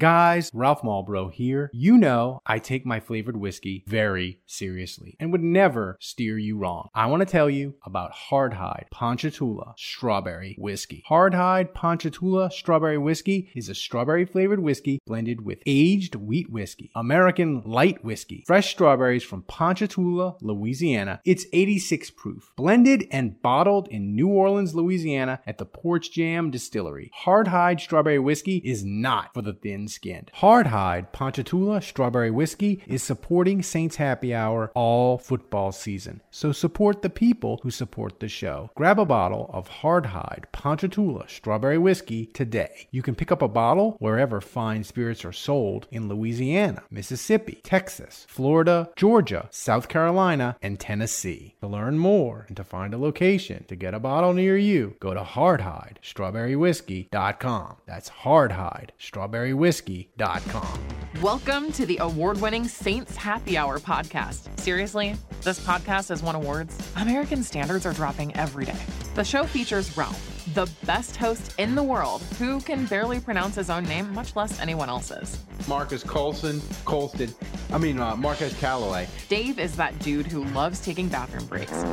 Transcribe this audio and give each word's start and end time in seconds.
Guys, 0.00 0.52
Ralph 0.54 0.82
Malbrough 0.82 1.32
here. 1.32 1.70
You 1.74 1.98
know 1.98 2.40
I 2.46 2.60
take 2.60 2.86
my 2.86 3.00
flavored 3.00 3.36
whiskey 3.36 3.82
very 3.88 4.40
seriously 4.46 5.16
and 5.18 5.32
would 5.32 5.42
never 5.42 5.96
steer 6.00 6.38
you 6.38 6.56
wrong. 6.56 6.88
I 6.94 7.06
want 7.06 7.22
to 7.22 7.26
tell 7.26 7.50
you 7.50 7.74
about 7.84 8.12
Hardhide 8.30 8.90
Ponchatoula 8.92 9.74
Strawberry 9.76 10.54
Whiskey. 10.56 11.02
Hardhide 11.10 11.74
Ponchatoula 11.74 12.52
Strawberry 12.52 12.96
Whiskey 12.96 13.50
is 13.56 13.68
a 13.68 13.74
strawberry 13.74 14.24
flavored 14.24 14.60
whiskey 14.60 15.00
blended 15.04 15.44
with 15.44 15.58
aged 15.66 16.14
wheat 16.14 16.48
whiskey, 16.48 16.92
American 16.94 17.62
light 17.64 18.04
whiskey, 18.04 18.44
fresh 18.46 18.70
strawberries 18.70 19.24
from 19.24 19.42
Ponchatoula, 19.42 20.36
Louisiana. 20.40 21.20
It's 21.24 21.46
86 21.52 22.10
proof, 22.10 22.52
blended 22.56 23.08
and 23.10 23.42
bottled 23.42 23.88
in 23.88 24.14
New 24.14 24.28
Orleans, 24.28 24.76
Louisiana 24.76 25.40
at 25.44 25.58
the 25.58 25.66
Porch 25.66 26.12
Jam 26.12 26.52
Distillery. 26.52 27.10
Hardhide 27.24 27.80
Strawberry 27.80 28.20
Whiskey 28.20 28.58
is 28.58 28.84
not 28.84 29.34
for 29.34 29.42
the 29.42 29.54
thin 29.54 29.87
skinned. 29.88 30.30
Hardhide 30.36 31.12
Ponchatoula 31.12 31.82
Strawberry 31.82 32.30
Whiskey 32.30 32.82
is 32.86 33.02
supporting 33.02 33.62
Saints 33.62 33.96
Happy 33.96 34.34
Hour 34.34 34.70
all 34.74 35.18
football 35.18 35.72
season. 35.72 36.22
So 36.30 36.52
support 36.52 37.02
the 37.02 37.10
people 37.10 37.60
who 37.62 37.70
support 37.70 38.20
the 38.20 38.28
show. 38.28 38.70
Grab 38.74 38.98
a 39.00 39.04
bottle 39.04 39.50
of 39.52 39.68
Hardhide 39.68 40.44
Ponchatoula 40.52 41.28
Strawberry 41.28 41.76
Whiskey 41.78 42.26
today. 42.26 42.88
You 42.90 43.02
can 43.02 43.14
pick 43.14 43.30
up 43.32 43.42
a 43.42 43.48
bottle 43.48 43.96
wherever 43.98 44.40
fine 44.40 44.84
spirits 44.84 45.24
are 45.24 45.32
sold 45.32 45.86
in 45.90 46.08
Louisiana, 46.08 46.82
Mississippi, 46.90 47.60
Texas, 47.62 48.26
Florida, 48.28 48.90
Georgia, 48.96 49.48
South 49.50 49.88
Carolina, 49.88 50.56
and 50.62 50.78
Tennessee. 50.78 51.54
To 51.60 51.66
learn 51.66 51.98
more 51.98 52.44
and 52.48 52.56
to 52.56 52.64
find 52.64 52.94
a 52.94 52.98
location 52.98 53.64
to 53.68 53.76
get 53.76 53.94
a 53.94 54.00
bottle 54.00 54.32
near 54.32 54.56
you, 54.56 54.96
go 55.00 55.12
to 55.14 55.22
hardhidestrawberrywhiskey.com. 55.22 57.76
That's 57.86 58.10
Hardhide 58.10 58.90
Strawberry 58.98 59.54
Whiskey 59.54 59.77
whiskey.com. 59.78 60.78
Welcome 61.22 61.72
to 61.72 61.86
the 61.86 61.98
award 61.98 62.40
winning 62.40 62.66
Saints 62.66 63.16
Happy 63.16 63.56
Hour 63.56 63.78
podcast. 63.78 64.58
Seriously, 64.58 65.14
this 65.42 65.64
podcast 65.64 66.08
has 66.08 66.22
won 66.22 66.34
awards. 66.34 66.76
American 66.96 67.42
standards 67.42 67.86
are 67.86 67.92
dropping 67.92 68.34
every 68.36 68.64
day. 68.64 68.76
The 69.14 69.24
show 69.24 69.44
features 69.44 69.96
Ralph, 69.96 70.37
the 70.54 70.70
best 70.84 71.16
host 71.16 71.54
in 71.58 71.74
the 71.74 71.82
world, 71.82 72.22
who 72.38 72.60
can 72.60 72.86
barely 72.86 73.20
pronounce 73.20 73.56
his 73.56 73.70
own 73.70 73.84
name, 73.84 74.12
much 74.12 74.36
less 74.36 74.60
anyone 74.60 74.88
else's. 74.88 75.38
Marcus 75.66 76.02
Colson, 76.02 76.60
Colston, 76.84 77.34
I 77.72 77.78
mean, 77.78 77.98
uh, 77.98 78.16
Marquez 78.16 78.54
Callaway. 78.58 79.08
Dave 79.28 79.58
is 79.58 79.76
that 79.76 79.98
dude 79.98 80.26
who 80.26 80.44
loves 80.46 80.80
taking 80.80 81.08
bathroom 81.08 81.46
breaks. 81.46 81.84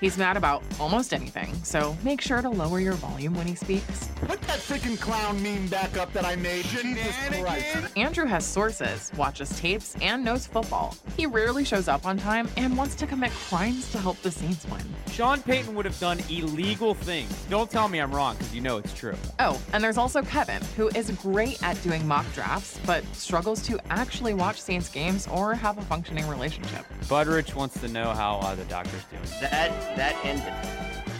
He's 0.00 0.16
mad 0.16 0.36
about 0.36 0.62
almost 0.78 1.12
anything, 1.12 1.52
so 1.64 1.96
make 2.04 2.20
sure 2.20 2.40
to 2.40 2.48
lower 2.48 2.78
your 2.78 2.92
volume 2.94 3.34
when 3.34 3.46
he 3.46 3.54
speaks. 3.54 4.08
Put 4.22 4.40
that 4.42 4.58
freaking 4.58 5.00
clown 5.00 5.42
meme 5.42 5.66
back 5.68 5.96
up 5.96 6.12
that 6.12 6.24
I 6.24 6.36
made. 6.36 6.64
Jesus 6.66 7.16
Christ. 7.28 7.96
Andrew 7.96 8.26
has 8.26 8.46
sources, 8.46 9.10
watches 9.16 9.50
tapes, 9.58 9.96
and 10.00 10.24
knows 10.24 10.46
football. 10.46 10.94
He 11.16 11.26
rarely 11.26 11.64
shows 11.64 11.88
up 11.88 12.06
on 12.06 12.16
time 12.16 12.48
and 12.56 12.76
wants 12.76 12.94
to 12.96 13.06
commit 13.06 13.32
crimes 13.48 13.90
to 13.92 13.98
help 13.98 14.20
the 14.22 14.30
Saints 14.30 14.66
win. 14.66 14.82
Sean 15.10 15.42
Payton 15.42 15.74
would 15.74 15.84
have 15.84 15.98
done 15.98 16.20
illegal 16.30 16.94
things. 16.94 17.32
Don't 17.50 17.70
tell 17.70 17.77
me 17.86 18.00
I'm 18.00 18.12
wrong, 18.12 18.34
because 18.36 18.54
you 18.54 18.60
know 18.60 18.78
it's 18.78 18.92
true. 18.94 19.14
Oh, 19.38 19.60
and 19.72 19.84
there's 19.84 19.98
also 19.98 20.22
Kevin, 20.22 20.62
who 20.76 20.88
is 20.96 21.10
great 21.10 21.62
at 21.62 21.80
doing 21.82 22.04
mock 22.08 22.26
drafts, 22.32 22.80
but 22.86 23.04
struggles 23.14 23.62
to 23.66 23.78
actually 23.90 24.34
watch 24.34 24.60
Saints 24.60 24.88
games 24.88 25.28
or 25.28 25.54
have 25.54 25.78
a 25.78 25.82
functioning 25.82 26.26
relationship. 26.26 26.86
Budrich 27.02 27.54
wants 27.54 27.78
to 27.80 27.88
know 27.88 28.10
how 28.10 28.38
uh, 28.38 28.54
the 28.54 28.64
doctor's 28.64 29.04
doing. 29.04 29.22
That 29.40 29.70
that 29.96 30.16
ended. 30.24 30.52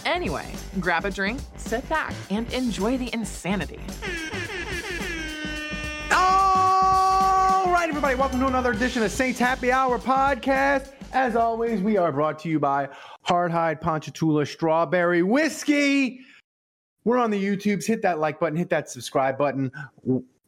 Anyway, 0.06 0.46
grab 0.80 1.04
a 1.04 1.10
drink, 1.10 1.38
sit 1.56 1.86
back, 1.88 2.14
and 2.30 2.50
enjoy 2.52 2.96
the 2.96 3.12
insanity. 3.12 3.78
All 6.10 7.70
right, 7.70 7.88
everybody, 7.88 8.14
welcome 8.14 8.40
to 8.40 8.46
another 8.46 8.72
edition 8.72 9.02
of 9.02 9.10
Saints 9.10 9.38
Happy 9.38 9.70
Hour 9.70 9.98
podcast. 9.98 10.92
As 11.12 11.36
always, 11.36 11.80
we 11.82 11.96
are 11.96 12.10
brought 12.10 12.38
to 12.40 12.48
you 12.48 12.58
by 12.58 12.88
Hardhide 13.26 13.80
Ponchatoula 13.80 14.46
Strawberry 14.46 15.22
Whiskey. 15.22 16.20
We're 17.08 17.16
on 17.16 17.30
the 17.30 17.42
YouTubes. 17.42 17.86
Hit 17.86 18.02
that 18.02 18.18
like 18.18 18.38
button, 18.38 18.54
hit 18.54 18.68
that 18.68 18.90
subscribe 18.90 19.38
button, 19.38 19.72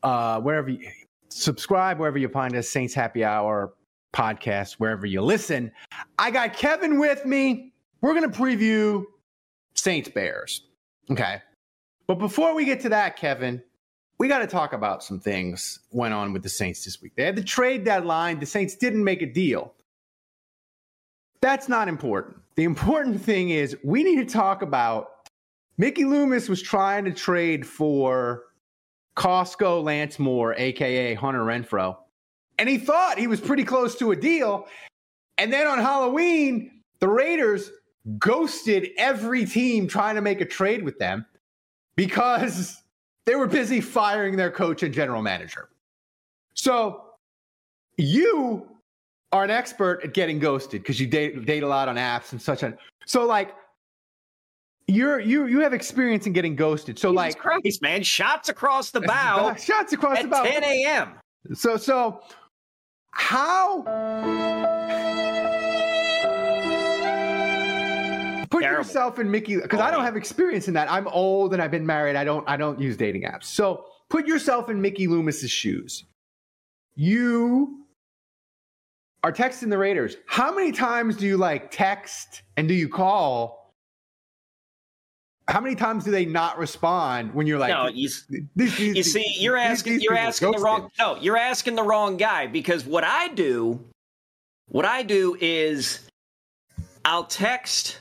uh, 0.02 0.42
wherever 0.42 0.68
you 0.68 0.86
subscribe, 1.30 1.98
wherever 1.98 2.18
you 2.18 2.28
find 2.28 2.54
us, 2.54 2.68
Saints 2.68 2.92
Happy 2.92 3.24
Hour 3.24 3.72
podcast, 4.12 4.74
wherever 4.74 5.06
you 5.06 5.22
listen. 5.22 5.72
I 6.18 6.30
got 6.30 6.52
Kevin 6.52 6.98
with 6.98 7.24
me. 7.24 7.72
We're 8.02 8.12
going 8.12 8.30
to 8.30 8.38
preview 8.38 9.04
Saints 9.72 10.10
Bears. 10.10 10.66
Okay. 11.10 11.40
But 12.06 12.16
before 12.16 12.54
we 12.54 12.66
get 12.66 12.80
to 12.80 12.90
that, 12.90 13.16
Kevin, 13.16 13.62
we 14.18 14.28
got 14.28 14.40
to 14.40 14.46
talk 14.46 14.74
about 14.74 15.02
some 15.02 15.18
things 15.18 15.78
went 15.92 16.12
on 16.12 16.34
with 16.34 16.42
the 16.42 16.50
Saints 16.50 16.84
this 16.84 17.00
week. 17.00 17.12
They 17.16 17.24
had 17.24 17.36
the 17.36 17.42
trade 17.42 17.86
deadline. 17.86 18.38
The 18.38 18.44
Saints 18.44 18.76
didn't 18.76 19.02
make 19.02 19.22
a 19.22 19.32
deal. 19.32 19.72
That's 21.40 21.70
not 21.70 21.88
important. 21.88 22.36
The 22.56 22.64
important 22.64 23.18
thing 23.22 23.48
is 23.48 23.78
we 23.82 24.04
need 24.04 24.16
to 24.16 24.30
talk 24.30 24.60
about 24.60 25.19
Mickey 25.80 26.04
Loomis 26.04 26.46
was 26.46 26.60
trying 26.60 27.06
to 27.06 27.10
trade 27.10 27.66
for 27.66 28.48
Costco 29.16 29.82
Lance 29.82 30.18
Moore, 30.18 30.54
aka 30.58 31.14
Hunter 31.14 31.40
Renfrow. 31.40 31.96
and 32.58 32.68
he 32.68 32.76
thought 32.76 33.16
he 33.16 33.26
was 33.26 33.40
pretty 33.40 33.64
close 33.64 33.96
to 33.96 34.10
a 34.10 34.16
deal. 34.16 34.68
And 35.38 35.50
then 35.50 35.66
on 35.66 35.78
Halloween, 35.78 36.82
the 36.98 37.08
Raiders 37.08 37.70
ghosted 38.18 38.90
every 38.98 39.46
team 39.46 39.88
trying 39.88 40.16
to 40.16 40.20
make 40.20 40.42
a 40.42 40.44
trade 40.44 40.84
with 40.84 40.98
them 40.98 41.24
because 41.96 42.82
they 43.24 43.34
were 43.34 43.46
busy 43.46 43.80
firing 43.80 44.36
their 44.36 44.50
coach 44.50 44.82
and 44.82 44.92
general 44.92 45.22
manager. 45.22 45.70
So 46.52 47.06
you 47.96 48.68
are 49.32 49.44
an 49.44 49.50
expert 49.50 50.02
at 50.04 50.12
getting 50.12 50.40
ghosted 50.40 50.82
because 50.82 51.00
you 51.00 51.06
date, 51.06 51.46
date 51.46 51.62
a 51.62 51.66
lot 51.66 51.88
on 51.88 51.96
apps 51.96 52.32
and 52.32 52.42
such. 52.42 52.64
On. 52.64 52.76
So 53.06 53.24
like 53.24 53.54
you're 54.90 55.20
you 55.20 55.46
you 55.46 55.60
have 55.60 55.72
experience 55.72 56.26
in 56.26 56.32
getting 56.32 56.56
ghosted. 56.56 56.98
So 56.98 57.10
Jesus 57.10 57.16
like 57.16 57.38
Christ, 57.38 57.82
man, 57.82 58.02
shots 58.02 58.48
across 58.48 58.90
the 58.90 59.00
bow. 59.00 59.54
shots 59.58 59.92
across 59.92 60.18
at 60.18 60.24
the 60.24 60.28
bow. 60.28 60.44
10 60.44 60.64
a.m. 60.64 61.12
So 61.54 61.76
so 61.76 62.20
how 63.12 63.82
put 68.50 68.62
Terrible. 68.62 68.84
yourself 68.84 69.18
in 69.18 69.30
Mickey 69.30 69.56
because 69.56 69.80
oh, 69.80 69.84
I 69.84 69.90
don't 69.90 70.04
have 70.04 70.16
experience 70.16 70.68
in 70.68 70.74
that. 70.74 70.90
I'm 70.90 71.08
old 71.08 71.52
and 71.52 71.62
I've 71.62 71.70
been 71.70 71.86
married. 71.86 72.16
I 72.16 72.24
don't 72.24 72.48
I 72.48 72.56
don't 72.56 72.80
use 72.80 72.96
dating 72.96 73.22
apps. 73.22 73.44
So 73.44 73.84
put 74.08 74.26
yourself 74.26 74.68
in 74.68 74.80
Mickey 74.80 75.06
Loomis's 75.06 75.50
shoes. 75.50 76.04
You 76.94 77.84
are 79.22 79.32
texting 79.32 79.70
the 79.70 79.78
Raiders. 79.78 80.16
How 80.26 80.54
many 80.54 80.72
times 80.72 81.16
do 81.16 81.26
you 81.26 81.36
like 81.36 81.70
text 81.70 82.42
and 82.56 82.66
do 82.66 82.74
you 82.74 82.88
call? 82.88 83.59
How 85.50 85.60
many 85.60 85.74
times 85.74 86.04
do 86.04 86.10
they 86.12 86.24
not 86.24 86.58
respond 86.58 87.34
when 87.34 87.46
you're 87.46 87.58
like? 87.58 87.70
no, 87.70 87.88
you, 87.88 88.08
these- 88.28 88.46
these- 88.56 88.78
you 88.78 89.02
see, 89.02 89.24
you're 89.38 89.56
asking 89.56 89.94
these 89.94 90.02
you're 90.04 90.16
asking 90.16 90.52
the 90.52 90.58
wrong 90.58 90.90
no, 90.98 91.16
you're 91.16 91.36
asking 91.36 91.74
the 91.74 91.82
wrong 91.82 92.16
guy 92.16 92.46
because 92.46 92.84
what 92.84 93.02
I 93.04 93.28
do 93.28 93.80
what 94.68 94.84
I 94.84 95.02
do 95.02 95.36
is 95.40 96.06
I'll 97.04 97.24
text 97.24 97.98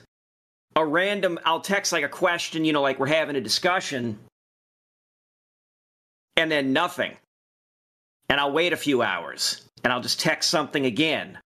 a 0.75 0.85
random 0.85 1.39
I'll 1.43 1.61
text 1.61 1.91
like 1.91 2.03
a 2.03 2.09
question, 2.09 2.65
you 2.65 2.71
know, 2.73 2.81
like 2.83 2.99
we're 2.99 3.07
having 3.07 3.35
a 3.35 3.41
discussion 3.41 4.19
and 6.37 6.51
then 6.51 6.71
nothing. 6.71 7.15
And 8.29 8.39
I'll 8.39 8.51
wait 8.51 8.73
a 8.73 8.77
few 8.77 9.01
hours 9.01 9.67
and 9.83 9.91
I'll 9.91 10.01
just 10.01 10.19
text 10.19 10.49
something 10.51 10.85
again. 10.85 11.39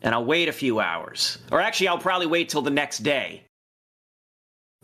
And 0.00 0.14
I'll 0.14 0.24
wait 0.24 0.48
a 0.48 0.52
few 0.52 0.80
hours. 0.80 1.36
Or 1.52 1.60
actually 1.60 1.88
I'll 1.88 1.98
probably 1.98 2.26
wait 2.26 2.48
till 2.48 2.62
the 2.62 2.70
next 2.70 3.00
day. 3.00 3.44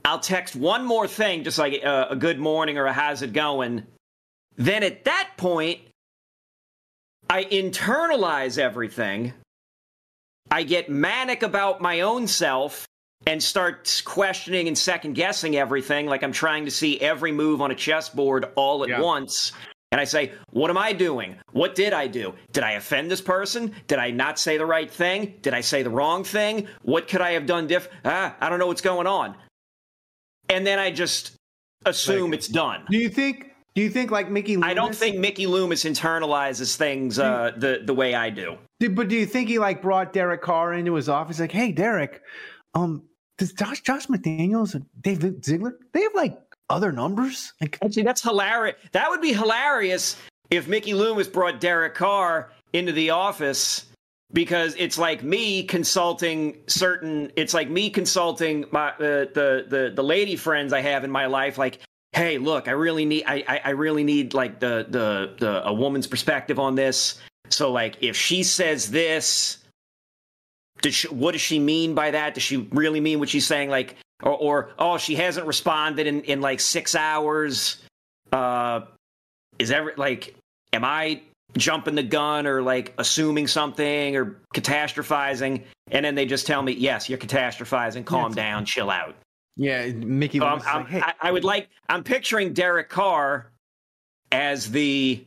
I'll 0.05 0.21
text 0.21 0.57
one 0.57 0.85
more 0.85 1.07
thing, 1.07 1.45
just 1.45 1.59
like 1.59 1.75
a, 1.83 2.09
a 2.11 2.17
good 2.17 2.39
morning 2.39 2.79
or 2.79 2.87
a 2.87 2.93
how's 2.93 3.23
it 3.23 3.33
going. 3.33 3.87
Then 4.57 4.83
at 4.83 5.05
that 5.05 5.31
point, 5.37 5.81
I 7.29 7.45
internalize 7.45 8.59
everything. 8.59 9.33
I 10.51 10.63
get 10.63 10.89
manic 10.89 11.43
about 11.43 11.81
my 11.81 12.01
own 12.01 12.27
self 12.27 12.87
and 13.27 13.43
start 13.43 14.03
questioning 14.05 14.69
and 14.69 14.79
second 14.79 15.15
guessing 15.15 15.57
everything, 15.57 16.07
like 16.07 16.23
I'm 16.23 16.33
trying 16.33 16.65
to 16.65 16.71
see 16.71 16.99
every 17.01 17.33
move 17.33 17.61
on 17.61 17.71
a 17.71 17.75
chessboard 17.75 18.47
all 18.55 18.83
at 18.85 18.89
Yeah. 18.89 19.01
once. 19.01 19.53
And 19.91 20.01
I 20.01 20.05
say, 20.05 20.33
what 20.51 20.71
am 20.71 20.79
I 20.79 20.93
doing? 20.93 21.37
What 21.53 21.75
did 21.75 21.93
I 21.93 22.07
do? 22.07 22.35
Did 22.53 22.63
I 22.63 22.73
offend 22.73 23.11
this 23.11 23.23
person? 23.23 23.75
Did 23.87 23.99
I 23.99 24.11
not 24.11 24.39
say 24.39 24.57
the 24.59 24.67
right 24.67 24.91
thing? 24.91 25.35
Did 25.43 25.55
I 25.55 25.63
say 25.63 25.83
the 25.83 25.91
wrong 25.91 26.25
thing? 26.25 26.69
What 26.83 27.09
could 27.09 27.23
I 27.23 27.33
have 27.33 27.47
done 27.47 27.67
diff? 27.67 27.89
Ah, 28.05 28.37
I 28.41 28.49
don't 28.51 28.59
know 28.59 28.67
what's 28.67 28.83
going 28.83 29.07
on. 29.07 29.35
And 30.49 30.67
then 30.67 30.79
I 30.79 30.91
just 30.91 31.33
assume 31.87 32.31
Like, 32.31 32.39
it's 32.39 32.49
done. 32.49 32.85
Do 32.91 32.99
you 32.99 33.09
think? 33.09 33.53
Do 33.75 33.83
you 33.83 33.91
think 33.91 34.11
like 34.11 34.31
Mickey? 34.31 34.57
Loomis, 34.57 34.71
I 34.71 34.75
don't 34.75 34.95
think 34.95 35.19
Mickey 35.19 35.47
Loomis 35.47 35.85
internalizes 35.85 36.75
things 36.77 37.19
uh, 37.19 37.53
the 37.57 37.83
the 37.85 37.95
way 37.95 38.15
I 38.15 38.31
do. 38.31 38.57
Did, 38.81 38.97
but 38.97 39.09
do 39.09 39.15
you 39.15 39.27
think 39.27 39.49
he 39.49 39.59
like 39.59 39.83
brought 39.83 40.13
Derek 40.13 40.43
Carr 40.43 40.73
into 40.75 40.95
his 40.95 41.09
office? 41.09 41.39
Like, 41.39 41.53
hey, 41.53 41.71
Derek, 41.71 42.23
um, 42.75 43.05
does 43.37 43.53
Josh 43.53 43.83
Josh 43.83 44.07
McDaniels 44.07 44.75
and 44.75 44.85
David 45.01 45.45
Ziegler 45.45 45.79
they 45.93 46.03
have 46.03 46.15
like 46.15 46.37
other 46.69 46.91
numbers? 46.91 47.53
Like, 47.61 47.79
Actually, 47.83 48.03
that's 48.03 48.23
hilarious. 48.23 48.77
That 48.93 49.11
would 49.11 49.21
be 49.21 49.33
hilarious 49.33 50.17
if 50.51 50.67
Mickey 50.67 50.95
Loomis 50.95 51.29
brought 51.29 51.61
Derek 51.61 51.95
Carr 51.95 52.51
into 52.73 52.93
the 52.93 53.11
office 53.11 53.87
because 54.33 54.75
it's 54.79 54.99
like 54.99 55.23
me 55.23 55.63
consulting 55.63 56.59
certain. 56.67 57.33
It's 57.37 57.55
like 57.55 57.71
me 57.71 57.91
consulting 57.91 58.67
my 58.71 58.91
uh, 58.91 58.97
the 58.99 59.65
the 59.69 59.93
the 59.95 60.03
lady 60.03 60.37
friends 60.37 60.73
I 60.73 60.81
have 60.81 61.05
in 61.05 61.11
my 61.11 61.27
life. 61.27 61.59
Like, 61.59 61.81
hey, 62.13 62.39
look, 62.39 62.69
I 62.69 62.73
really 62.73 63.05
need 63.05 63.25
I 63.27 63.61
I, 63.65 63.71
really 63.71 64.05
need 64.05 64.35
like 64.35 64.61
the, 64.61 64.87
the 64.89 65.35
the 65.39 65.67
a 65.67 65.73
woman's 65.73 66.07
perspective 66.07 66.59
on 66.59 66.75
this. 66.75 67.21
So 67.49 67.73
like, 67.73 68.03
if 68.03 68.17
she 68.17 68.43
says 68.43 68.91
this. 68.91 69.59
Did 70.81 70.95
she, 70.95 71.09
what 71.09 71.33
does 71.33 71.41
she 71.41 71.59
mean 71.59 71.97
by 71.97 72.13
that? 72.13 72.35
Does 72.35 72.45
she 72.45 72.59
really 72.59 73.01
mean 73.01 73.19
what 73.19 73.29
she's 73.29 73.49
saying? 73.49 73.69
Like, 73.69 73.97
or, 74.23 74.31
or 74.33 74.71
oh, 74.79 74.97
she 74.97 75.17
hasn't 75.17 75.45
responded 75.45 76.07
in, 76.07 76.23
in 76.23 76.41
like 76.41 76.61
six 76.61 76.95
hours. 76.95 77.79
Uh, 78.31 78.83
is 79.59 79.73
ever 79.73 79.93
like, 79.97 80.37
am 80.73 80.85
I 80.85 81.23
jumping 81.57 81.95
the 81.95 82.03
gun 82.03 82.47
or 82.47 82.63
like 82.63 82.95
assuming 82.99 83.47
something 83.47 84.17
or 84.17 84.37
catastrophizing? 84.55 85.65
And 85.91 86.05
then 86.05 86.15
they 86.15 86.27
just 86.27 86.47
tell 86.47 86.63
me, 86.63 86.73
yes, 86.73 87.09
you're 87.09 87.19
catastrophizing. 87.19 88.05
Calm 88.05 88.33
down, 88.33 88.65
chill 88.65 88.91
out. 88.91 89.15
yeah, 89.57 89.87
Mickey 89.89 90.39
So 90.39 90.47
I'm, 90.47 90.61
I'm, 90.67 90.83
like, 90.83 90.89
hey, 90.89 91.01
I, 91.03 91.15
I 91.23 91.33
would 91.33 91.45
like. 91.45 91.69
I'm 91.89 92.05
picturing 92.05 92.53
Derek 92.53 92.89
Carr 92.91 93.51
as 94.31 94.71
the, 94.71 95.25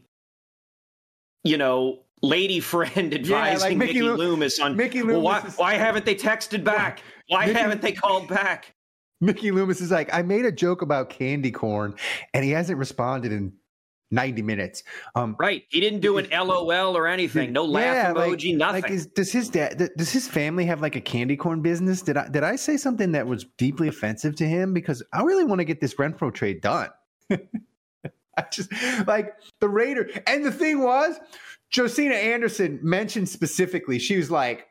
you 1.44 1.58
know, 1.58 2.00
lady 2.22 2.60
friend 2.60 3.14
advising 3.14 3.78
Mickey 3.80 3.94
Mickey, 3.94 4.02
Loo- 4.04 4.16
Loomis 4.16 4.60
on. 4.60 4.76
Mickey 4.76 5.02
well, 5.02 5.22
why, 5.22 5.40
is- 5.42 5.58
why 5.58 5.74
haven't 5.74 6.06
they 6.06 6.16
texted 6.16 6.64
back? 6.64 7.02
Why 7.28 7.48
Mickey- 7.48 7.60
haven't 7.60 7.82
they 7.82 7.94
called 7.94 8.28
back? 8.28 8.74
Mickey 9.24 9.52
Loomis 9.52 9.82
is 9.82 9.92
like, 9.92 10.12
I 10.12 10.22
made 10.24 10.46
a 10.46 10.52
joke 10.52 10.82
about 10.82 11.10
candy 11.12 11.52
corn, 11.52 11.94
and 12.34 12.44
he 12.44 12.50
hasn't 12.52 12.80
responded 12.80 13.32
in 13.32 13.54
ninety 14.12 14.42
minutes. 14.42 14.84
Um, 15.16 15.36
Right. 15.40 15.64
He 15.70 15.80
didn't 15.80 16.02
do 16.02 16.18
an 16.18 16.28
LOL 16.32 16.96
or 16.98 17.08
anything. 17.08 17.52
No 17.54 17.64
laugh 17.66 17.84
Yeah, 17.84 18.12
like- 18.12 18.32
emoji. 18.34 18.56
nothing. 18.58 18.82
Like, 18.84 18.92
is, 18.92 19.08
does 19.08 19.32
his 19.32 19.50
dad? 19.50 19.90
Does 19.98 20.12
his 20.12 20.28
family 20.28 20.66
have 20.66 20.82
like 20.82 20.96
a 20.96 21.02
candy 21.02 21.36
corn 21.38 21.62
business? 21.62 22.02
Did 22.02 22.18
I 22.18 22.28
did 22.30 22.44
I 22.44 22.56
say 22.56 22.78
something 22.78 23.12
that 23.14 23.26
was 23.26 23.46
deeply 23.58 23.88
offensive 23.88 24.36
to 24.36 24.46
him? 24.46 24.74
Because 24.74 25.02
I 25.14 25.24
really 25.24 25.44
want 25.46 25.60
to 25.60 25.66
get 25.66 25.82
this 25.82 25.96
Renfrow 25.96 26.34
trade 26.34 26.62
done. 26.62 26.90
I 27.32 28.44
just 28.52 28.72
like 29.08 29.34
the 29.60 29.68
Raider, 29.70 30.10
and 30.28 30.46
the 30.46 30.52
thing 30.52 30.82
was, 30.82 31.20
Josina 31.74 32.16
Anderson 32.16 32.80
mentioned 32.82 33.28
specifically. 33.30 34.00
She 34.00 34.16
was 34.18 34.32
like, 34.32 34.68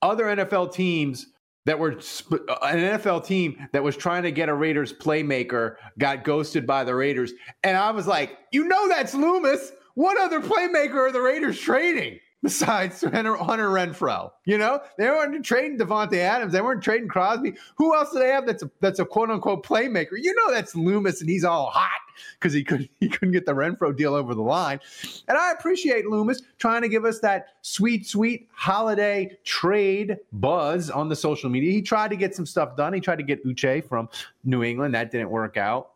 other 0.00 0.24
NFL 0.24 0.72
teams 0.72 1.26
that 1.64 1.78
were 1.78 2.00
sp- 2.00 2.44
uh, 2.48 2.56
an 2.62 2.78
NFL 2.78 3.24
team 3.24 3.68
that 3.72 3.82
was 3.82 3.96
trying 3.96 4.22
to 4.24 4.32
get 4.32 4.48
a 4.48 4.54
Raiders 4.54 4.92
playmaker 4.92 5.76
got 5.98 6.24
ghosted 6.24 6.66
by 6.66 6.84
the 6.84 6.94
Raiders. 6.94 7.32
And 7.62 7.76
I 7.76 7.90
was 7.90 8.06
like, 8.06 8.38
you 8.52 8.66
know, 8.66 8.88
that's 8.88 9.14
Loomis. 9.14 9.72
What 9.94 10.18
other 10.18 10.40
playmaker 10.40 11.08
are 11.08 11.12
the 11.12 11.20
Raiders 11.20 11.60
trading 11.60 12.18
besides 12.42 13.02
Hunter, 13.02 13.34
Renfrow? 13.34 14.30
You 14.44 14.58
know, 14.58 14.80
they 14.98 15.06
weren't 15.06 15.44
trading 15.44 15.78
Davante 15.78 16.16
Adams. 16.16 16.52
They 16.52 16.60
weren't 16.60 16.82
trading 16.82 17.08
Crosby. 17.08 17.54
Who 17.76 17.94
else 17.94 18.12
do 18.12 18.18
they 18.18 18.28
have 18.28 18.46
that's 18.46 18.62
a, 18.62 18.70
that's 18.80 18.98
a 18.98 19.04
quote 19.04 19.30
unquote 19.30 19.64
playmaker? 19.64 20.12
You 20.20 20.34
know, 20.34 20.52
that's 20.52 20.74
Loomis, 20.74 21.20
and 21.20 21.30
he's 21.30 21.44
all 21.44 21.70
hot 21.70 21.90
because 22.38 22.52
he 22.52 22.64
couldn't 22.64 22.90
he 23.00 23.08
couldn't 23.08 23.32
get 23.32 23.46
the 23.46 23.52
Renfrow 23.52 23.96
deal 23.96 24.14
over 24.14 24.34
the 24.34 24.42
line. 24.42 24.80
And 25.28 25.38
I 25.38 25.52
appreciate 25.52 26.06
Loomis 26.06 26.42
trying 26.58 26.82
to 26.82 26.88
give 26.88 27.04
us 27.04 27.20
that 27.20 27.48
sweet, 27.62 28.06
sweet 28.06 28.48
holiday 28.52 29.36
trade 29.44 30.18
buzz 30.32 30.90
on 30.90 31.08
the 31.08 31.16
social 31.16 31.50
media. 31.50 31.72
He 31.72 31.82
tried 31.82 32.08
to 32.08 32.16
get 32.16 32.34
some 32.34 32.46
stuff 32.46 32.76
done. 32.76 32.92
He 32.92 33.00
tried 33.00 33.16
to 33.16 33.24
get 33.24 33.44
Uche 33.44 33.84
from 33.84 34.08
New 34.44 34.62
England. 34.62 34.94
That 34.94 35.10
didn't 35.10 35.30
work 35.30 35.56
out. 35.56 35.92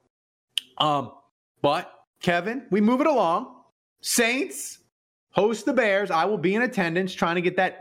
Um, 0.79 1.13
but 1.63 1.93
Kevin, 2.21 2.67
we 2.71 2.81
move 2.81 3.01
it 3.01 3.07
along. 3.07 3.55
Saints 4.01 4.79
host 5.37 5.67
the 5.67 5.73
Bears. 5.73 6.11
I 6.11 6.25
will 6.25 6.39
be 6.39 6.55
in 6.55 6.63
attendance 6.63 7.13
trying 7.15 7.35
to 7.37 7.43
get 7.43 7.57
that 7.57 7.81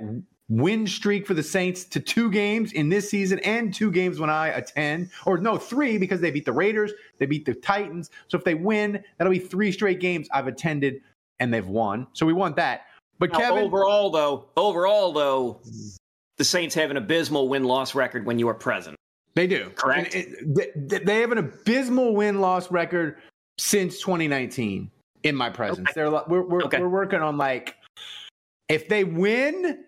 win 0.50 0.86
streak 0.86 1.26
for 1.26 1.34
the 1.34 1.42
Saints 1.42 1.86
to 1.86 2.00
two 2.00 2.30
games 2.30 2.74
in 2.74 2.90
this 2.90 3.10
season 3.10 3.40
and 3.40 3.74
two 3.74 3.90
games 3.92 4.20
when 4.20 4.30
I 4.30 4.50
attend. 4.50 5.10
Or 5.26 5.38
no, 5.38 5.58
three 5.58 5.98
because 5.98 6.22
they 6.22 6.30
beat 6.32 6.46
the 6.46 6.54
Raiders, 6.54 6.92
they 7.18 7.26
beat 7.26 7.46
the 7.46 7.56
Titans. 7.56 8.12
So 8.28 8.38
if 8.38 8.44
they 8.44 8.54
win, 8.54 9.04
that'll 9.18 9.32
be 9.32 9.40
three 9.40 9.72
straight 9.72 10.00
games 10.00 10.28
I've 10.34 10.48
attended 10.48 11.02
and 11.40 11.54
they've 11.54 11.68
won. 11.68 12.08
So 12.14 12.26
we 12.26 12.34
want 12.34 12.58
that. 12.58 12.82
But 13.18 13.32
Now, 13.32 13.40
Kevin, 13.40 13.64
overall, 13.64 14.10
though, 14.12 14.50
overall, 14.58 15.14
though, 15.14 15.62
the 16.38 16.44
Saints 16.44 16.76
have 16.76 16.92
an 16.92 16.98
abysmal 16.98 17.48
win 17.48 17.64
loss 17.64 17.96
record 17.96 18.26
when 18.26 18.38
you 18.38 18.50
are 18.50 18.54
present. 18.54 18.98
They 19.34 19.48
do. 19.48 19.72
Correct. 19.76 20.14
It- 20.14 20.56
they- 20.90 21.00
they 21.00 21.22
have 21.22 21.32
an 21.32 21.38
abysmal 21.38 22.14
win 22.16 22.40
loss 22.42 22.70
record 22.70 23.18
since 23.58 24.00
2019 24.02 24.92
in 25.26 25.36
my 25.36 25.50
presence. 25.50 25.90
Okay. 25.90 25.94
They're 25.96 26.10
li- 26.10 26.22
we're 26.28 26.44
we're, 26.44 26.64
Okay. 26.64 26.80
we're 26.80 26.88
working 26.90 27.20
on 27.20 27.38
like 27.38 27.76
if 28.70 28.88
they 28.88 29.04
win, 29.04 29.84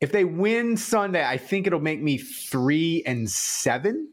if 0.00 0.12
they 0.12 0.24
win 0.24 0.76
Sunday, 0.76 1.24
I 1.26 1.36
think 1.36 1.66
it'll 1.66 1.80
make 1.80 2.00
me 2.00 2.16
three 2.18 3.02
and 3.06 3.28
seven. 3.28 4.08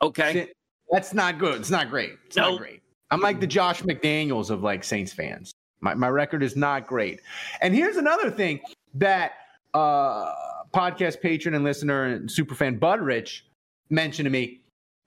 Okay. 0.00 0.48
That's 0.90 1.12
not 1.14 1.38
good. 1.38 1.60
It's 1.60 1.70
not 1.70 1.90
great. 1.90 2.12
It's 2.26 2.36
No. 2.36 2.50
not 2.52 2.58
great. 2.60 2.82
I'm 3.10 3.20
like 3.20 3.40
the 3.40 3.46
Josh 3.46 3.82
McDaniels 3.82 4.50
of 4.50 4.62
like 4.62 4.84
Saints 4.84 5.12
fans. 5.12 5.52
My 5.80 5.94
my 5.94 6.08
record 6.08 6.42
is 6.42 6.56
not 6.56 6.86
great. 6.86 7.20
And 7.60 7.74
here's 7.74 7.96
another 7.96 8.30
thing 8.30 8.60
that 8.94 9.32
uh 9.74 10.32
podcast 10.72 11.20
patron 11.20 11.54
and 11.54 11.64
listener 11.64 12.04
and 12.04 12.28
superfan 12.30 12.78
Bud 12.78 13.00
Rich 13.00 13.44
mentioned 13.90 14.26
to 14.26 14.30
me. 14.30 14.60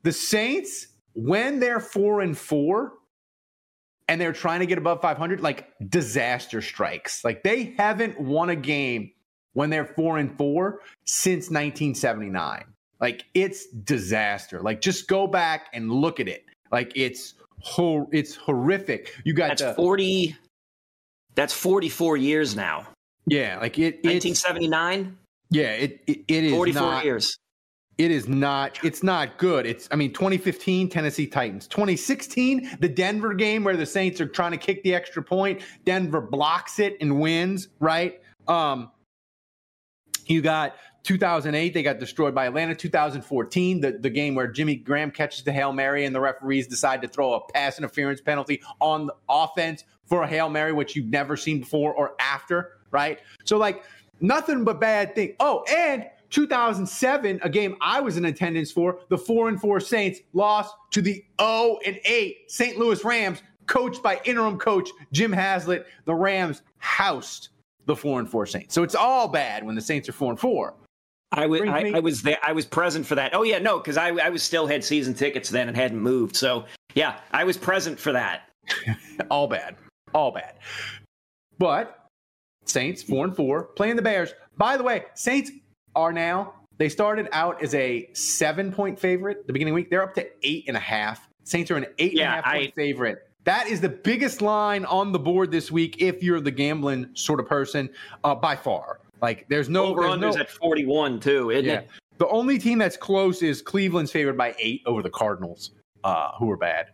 The 0.04 0.12
Saints, 0.12 0.88
when 1.14 1.60
they're 1.60 1.80
four 1.80 2.22
and 2.22 2.38
four 2.38 2.94
and 4.07 4.19
they're 4.22 4.34
trying 4.34 4.60
to 4.60 4.66
get 4.66 4.78
above 4.78 5.02
500, 5.02 5.42
like 5.42 5.68
disaster 5.90 6.62
strikes. 6.62 7.24
Like 7.24 7.44
they 7.44 7.75
haven't 7.77 8.20
won 8.20 8.50
a 8.50 8.56
game 8.56 9.12
when 9.53 9.70
they're 9.70 9.86
four 9.86 10.18
and 10.18 10.38
four 10.38 10.82
since 11.06 11.46
1979. 11.46 12.65
Like 13.01 13.25
it's 13.34 13.68
disaster. 13.68 14.62
Like 14.62 14.82
just 14.82 15.08
go 15.08 15.27
back 15.27 15.68
and 15.74 15.91
look 15.91 16.20
at 16.20 16.27
it. 16.27 16.46
Like 16.72 16.91
it's 16.96 17.34
hor- 17.62 18.08
it's 18.12 18.36
horrific. 18.36 19.15
You 19.24 19.34
got 19.34 19.50
That's 19.50 19.62
the, 19.62 19.74
40. 19.74 20.36
That's 21.36 21.53
44 21.53 22.18
years 22.18 22.56
now. 22.56 22.88
yeah, 23.27 23.60
like 23.60 23.77
it. 23.77 23.96
1979. 24.06 25.18
yeah, 25.50 25.63
it, 25.72 26.01
it 26.08 26.24
it 26.27 26.44
is 26.46 26.51
44 26.53 26.82
not, 26.82 27.03
years. 27.06 27.38
It 27.98 28.12
is 28.12 28.28
not. 28.28 28.84
It's 28.84 29.04
not 29.04 29.38
good. 29.38 29.66
It's. 29.66 29.88
I 29.92 29.96
mean, 29.96 30.12
2015 30.12 30.90
Tennessee 30.90 31.28
Titans. 31.28 31.68
2016 31.68 32.78
the 32.80 32.90
Denver 32.90 33.34
game 33.34 33.64
where 33.64 33.78
the 33.78 33.86
Saints 33.86 34.20
are 34.20 34.25
trying 34.25 34.52
to 34.52 34.58
kick 34.58 34.84
the 34.84 34.94
extra 34.94 35.24
point. 35.24 35.62
Denver 35.86 36.20
blocks 36.20 36.80
it 36.80 36.98
and 37.00 37.20
wins. 37.20 37.70
Right. 37.80 38.22
Um. 38.48 38.92
You 40.25 40.42
got 40.42 40.75
2008. 41.04 41.74
They 41.74 41.84
got 41.84 42.00
destroyed 42.00 42.36
by 42.36 42.48
Atlanta. 42.48 42.75
2014 42.75 43.80
the 43.80 43.92
the 43.94 44.10
game 44.10 44.36
where 44.36 44.48
Jimmy 44.48 44.75
Graham 44.75 45.10
catches 45.10 45.44
the 45.44 45.54
hail 45.54 45.72
mary 45.72 46.04
and 46.04 46.14
the 46.14 46.20
referees 46.20 46.68
decide 46.68 47.02
to 47.02 47.08
throw 47.08 47.34
a 47.36 47.48
pass 47.54 47.78
interference 47.78 48.20
penalty 48.20 48.62
on 48.82 49.08
the 49.08 49.16
offense 49.30 49.86
for 50.06 50.24
a 50.24 50.28
hail 50.28 50.50
mary, 50.50 50.74
which 50.74 50.96
you've 50.98 51.10
never 51.10 51.38
seen 51.38 51.62
before 51.62 51.94
or 51.94 52.16
after. 52.20 52.74
Right. 52.92 53.20
So 53.46 53.58
like 53.58 53.84
nothing 54.20 54.66
but 54.66 54.82
bad 54.82 55.16
thing. 55.16 55.36
Oh, 55.40 55.64
and 55.70 56.08
2007, 56.36 57.39
a 57.44 57.50
game 57.50 57.77
I 57.80 58.01
was 58.01 58.18
in 58.18 58.25
attendance 58.25 58.70
for, 58.70 59.00
the 59.08 59.18
four 59.18 59.48
and 59.48 59.60
four 59.60 59.80
Saints 59.80 60.20
lost 60.34 60.75
to 60.92 61.01
the 61.01 61.24
0 61.39 61.80
and 61.86 61.98
8 62.04 62.51
St. 62.51 62.77
Louis 62.77 63.06
Rams, 63.06 63.42
coached 63.68 64.04
by 64.04 64.20
interim 64.25 64.60
coach 64.60 64.89
Jim 65.13 65.32
Haslett. 65.32 65.88
The 66.04 66.13
Rams 66.13 66.62
housed 66.80 67.50
the 67.86 67.96
four 67.96 68.20
and 68.20 68.30
four 68.30 68.46
Saints. 68.46 68.75
So 68.75 68.84
it's 68.84 68.96
all 68.96 69.30
bad 69.30 69.63
when 69.63 69.75
the 69.75 69.82
Saints 69.82 70.10
are 70.10 70.12
four 70.12 70.30
and 70.30 70.38
four. 70.38 70.74
I 71.32 71.46
was 71.46 71.62
I, 71.62 71.94
I 71.96 72.00
was 72.01 72.22
there. 72.22 72.38
I 72.44 72.51
was 72.51 72.65
present 72.65 73.06
for 73.06 73.15
that. 73.15 73.34
Oh 73.34 73.44
yeah, 73.44 73.60
no, 73.60 73.77
because 73.77 73.96
I 73.96 74.10
I 74.10 74.27
was 74.27 74.44
still 74.44 74.68
had 74.68 74.84
season 74.84 75.13
tickets 75.13 75.50
then 75.50 75.70
and 75.70 75.75
hadn't 75.75 76.00
moved. 76.00 76.36
So 76.36 76.65
yeah, 76.96 77.20
I 77.32 77.46
was 77.46 77.56
present 77.56 77.98
for 77.98 78.12
that. 78.12 78.50
all 79.32 79.48
bad. 79.48 79.77
All 80.13 80.32
bad. 80.32 80.56
But 81.58 82.08
Saints 82.65 83.01
four 83.01 83.24
and 83.24 83.36
four 83.36 83.63
playing 83.63 83.96
the 83.96 84.01
Bears. 84.01 84.34
By 84.58 84.75
the 84.75 84.84
way, 84.84 85.06
Saints 85.13 85.51
are 85.96 86.12
now 86.14 86.54
they 86.78 86.90
started 86.90 87.30
out 87.32 87.62
as 87.64 87.74
a 87.74 88.10
seven 88.14 88.72
point 88.72 89.00
favorite 89.00 89.48
the 89.48 89.54
beginning 89.54 89.74
of 89.74 89.75
the 89.75 89.82
week. 89.84 89.90
They're 89.90 90.04
up 90.04 90.14
to 90.16 90.28
eight 90.44 90.66
and 90.68 90.75
a 90.75 90.80
half. 90.82 91.28
Saints 91.44 91.72
are 91.72 91.78
an 91.78 91.86
eight 92.00 92.14
and 92.14 92.22
a 92.22 92.25
half 92.25 92.44
point 92.46 92.74
I- 92.75 92.75
favorite 92.75 93.30
That 93.46 93.68
is 93.68 93.80
the 93.80 93.90
biggest 93.90 94.42
line 94.42 94.84
on 94.86 95.12
the 95.12 95.20
board 95.20 95.52
this 95.52 95.72
week 95.72 96.02
if 96.02 96.22
you're 96.24 96.42
the 96.42 96.52
gambling 96.52 97.10
sort 97.14 97.40
of 97.40 97.48
person, 97.48 97.90
uh, 98.24 98.36
by 98.36 98.56
far. 98.56 99.00
Like 99.22 99.46
there's 99.48 99.70
no 99.70 99.86
over 99.86 100.02
unders 100.02 100.36
no, 100.36 100.42
at 100.42 100.50
41 100.50 101.20
too, 101.20 101.52
isn't 101.52 101.66
yeah. 101.66 101.80
it? 101.80 101.90
The 102.18 102.28
only 102.28 102.58
team 102.58 102.78
that's 102.78 102.98
close 102.98 103.42
is 103.42 103.62
Cleveland's 103.62 104.12
favored 104.12 104.38
by 104.38 104.56
eight 104.60 104.82
over 104.86 105.02
the 105.02 105.10
Cardinals, 105.10 105.72
uh, 106.04 106.32
who 106.38 106.50
are 106.52 106.58
bad. 106.58 106.88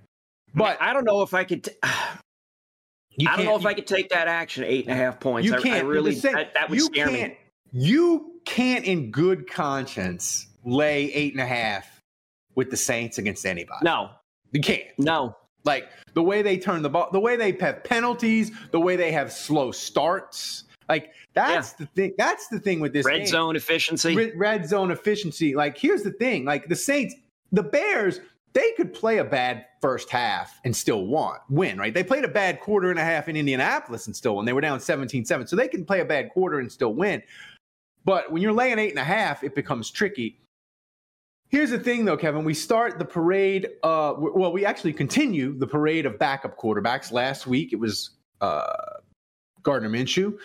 But 0.54 0.82
I 0.82 0.94
don't 0.94 1.06
know 1.06 1.22
if 1.22 1.34
I 1.34 1.44
could. 1.44 1.64
T- 1.64 1.72
I 1.84 2.18
don't 3.36 3.46
know 3.46 3.56
if 3.56 3.64
you- 3.64 3.70
I 3.70 3.74
could 3.74 3.88
take 3.88 4.10
that 4.10 4.28
action, 4.28 4.64
eight 4.64 4.86
and 4.88 4.94
a 4.94 4.96
half 4.96 5.20
points. 5.20 5.48
You 5.48 5.56
I, 5.56 5.62
can't. 5.62 5.86
I 5.86 5.88
really 5.88 6.14
the 6.14 6.22
same- 6.22 6.34
that, 6.34 6.54
that 6.54 6.70
would 6.70 6.78
you 6.78 6.86
scare 6.86 7.08
can't, 7.08 7.34
me. 7.34 7.38
You 7.72 8.31
can't, 8.46 8.86
in 8.86 9.12
good 9.12 9.50
conscience, 9.50 10.48
lay 10.64 11.12
eight 11.14 11.34
and 11.34 11.42
a 11.42 11.46
half 11.46 12.02
with 12.56 12.70
the 12.70 12.78
Saints 12.78 13.18
against 13.18 13.46
anybody. 13.46 13.80
No, 13.84 14.12
you 14.52 14.62
can't. 14.62 14.84
no. 14.98 15.36
Like 15.64 15.90
the 16.16 16.24
way 16.24 16.42
they 16.42 16.58
turn 16.58 16.82
the 16.82 16.90
ball, 16.90 17.10
the 17.12 17.20
way 17.20 17.36
they 17.36 17.52
have 17.60 17.84
penalties, 17.84 18.52
the 18.72 18.80
way 18.80 18.96
they 18.96 19.12
have 19.12 19.32
slow 19.32 19.72
starts. 19.72 20.64
Like 20.90 21.14
that's 21.36 21.74
the 21.74 21.86
thing. 21.86 22.14
That's 22.18 22.48
the 22.48 22.60
thing 22.60 22.80
with 22.80 22.94
this 22.94 23.06
Red 23.06 23.18
game. 23.20 23.28
zone 23.28 23.56
efficiency. 23.56 24.16
Red, 24.16 24.32
red 24.36 24.68
zone 24.68 24.90
efficiency. 24.90 25.54
Like 25.56 25.78
here's 25.78 26.02
the 26.02 26.14
thing. 26.14 26.46
Like 26.46 26.68
the 26.68 26.76
Saints, 26.76 27.14
the 27.52 27.62
Bears, 27.62 28.22
they 28.54 28.72
could 28.76 28.92
play 28.92 29.20
a 29.20 29.24
bad 29.24 29.66
first 29.82 30.10
half 30.10 30.60
and 30.66 30.76
still 30.76 31.06
want 31.06 31.40
win. 31.50 31.78
Right? 31.78 31.94
They 31.94 32.04
played 32.04 32.26
a 32.26 32.30
bad 32.30 32.60
quarter 32.60 32.90
and 32.90 32.98
a 32.98 33.04
half 33.04 33.30
in 33.30 33.36
Indianapolis 33.36 34.08
and 34.08 34.16
still 34.16 34.36
won. 34.38 34.46
They 34.46 34.54
were 34.54 34.62
down 34.62 34.80
17-7. 34.80 35.48
so 35.48 35.56
they 35.56 35.68
can 35.68 35.86
play 35.86 36.00
a 36.00 36.06
bad 36.06 36.32
quarter 36.32 36.60
and 36.60 36.72
still 36.72 36.94
win. 36.96 37.22
But 38.04 38.32
when 38.32 38.42
you're 38.42 38.54
laying 38.54 38.80
eight 38.80 38.90
and 38.90 39.00
a 39.00 39.04
half, 39.04 39.44
it 39.44 39.56
becomes 39.56 39.92
tricky. 39.92 40.40
Here's 41.50 41.70
the 41.70 41.80
thing, 41.80 42.06
though, 42.06 42.18
Kevin. 42.18 42.46
We 42.46 42.54
start 42.54 42.98
the 42.98 43.06
parade. 43.06 43.68
Uh, 43.84 44.14
well, 44.18 44.54
we 44.54 44.66
actually 44.66 44.94
continue 44.94 45.58
the 45.58 45.68
parade 45.68 46.06
of 46.06 46.18
backup 46.18 46.58
quarterbacks. 46.58 47.12
Last 47.12 47.46
week 47.46 47.74
it 47.74 47.76
was 47.80 48.12
uh, 48.40 48.74
Gardner 49.62 49.90
Minshew. 49.90 50.38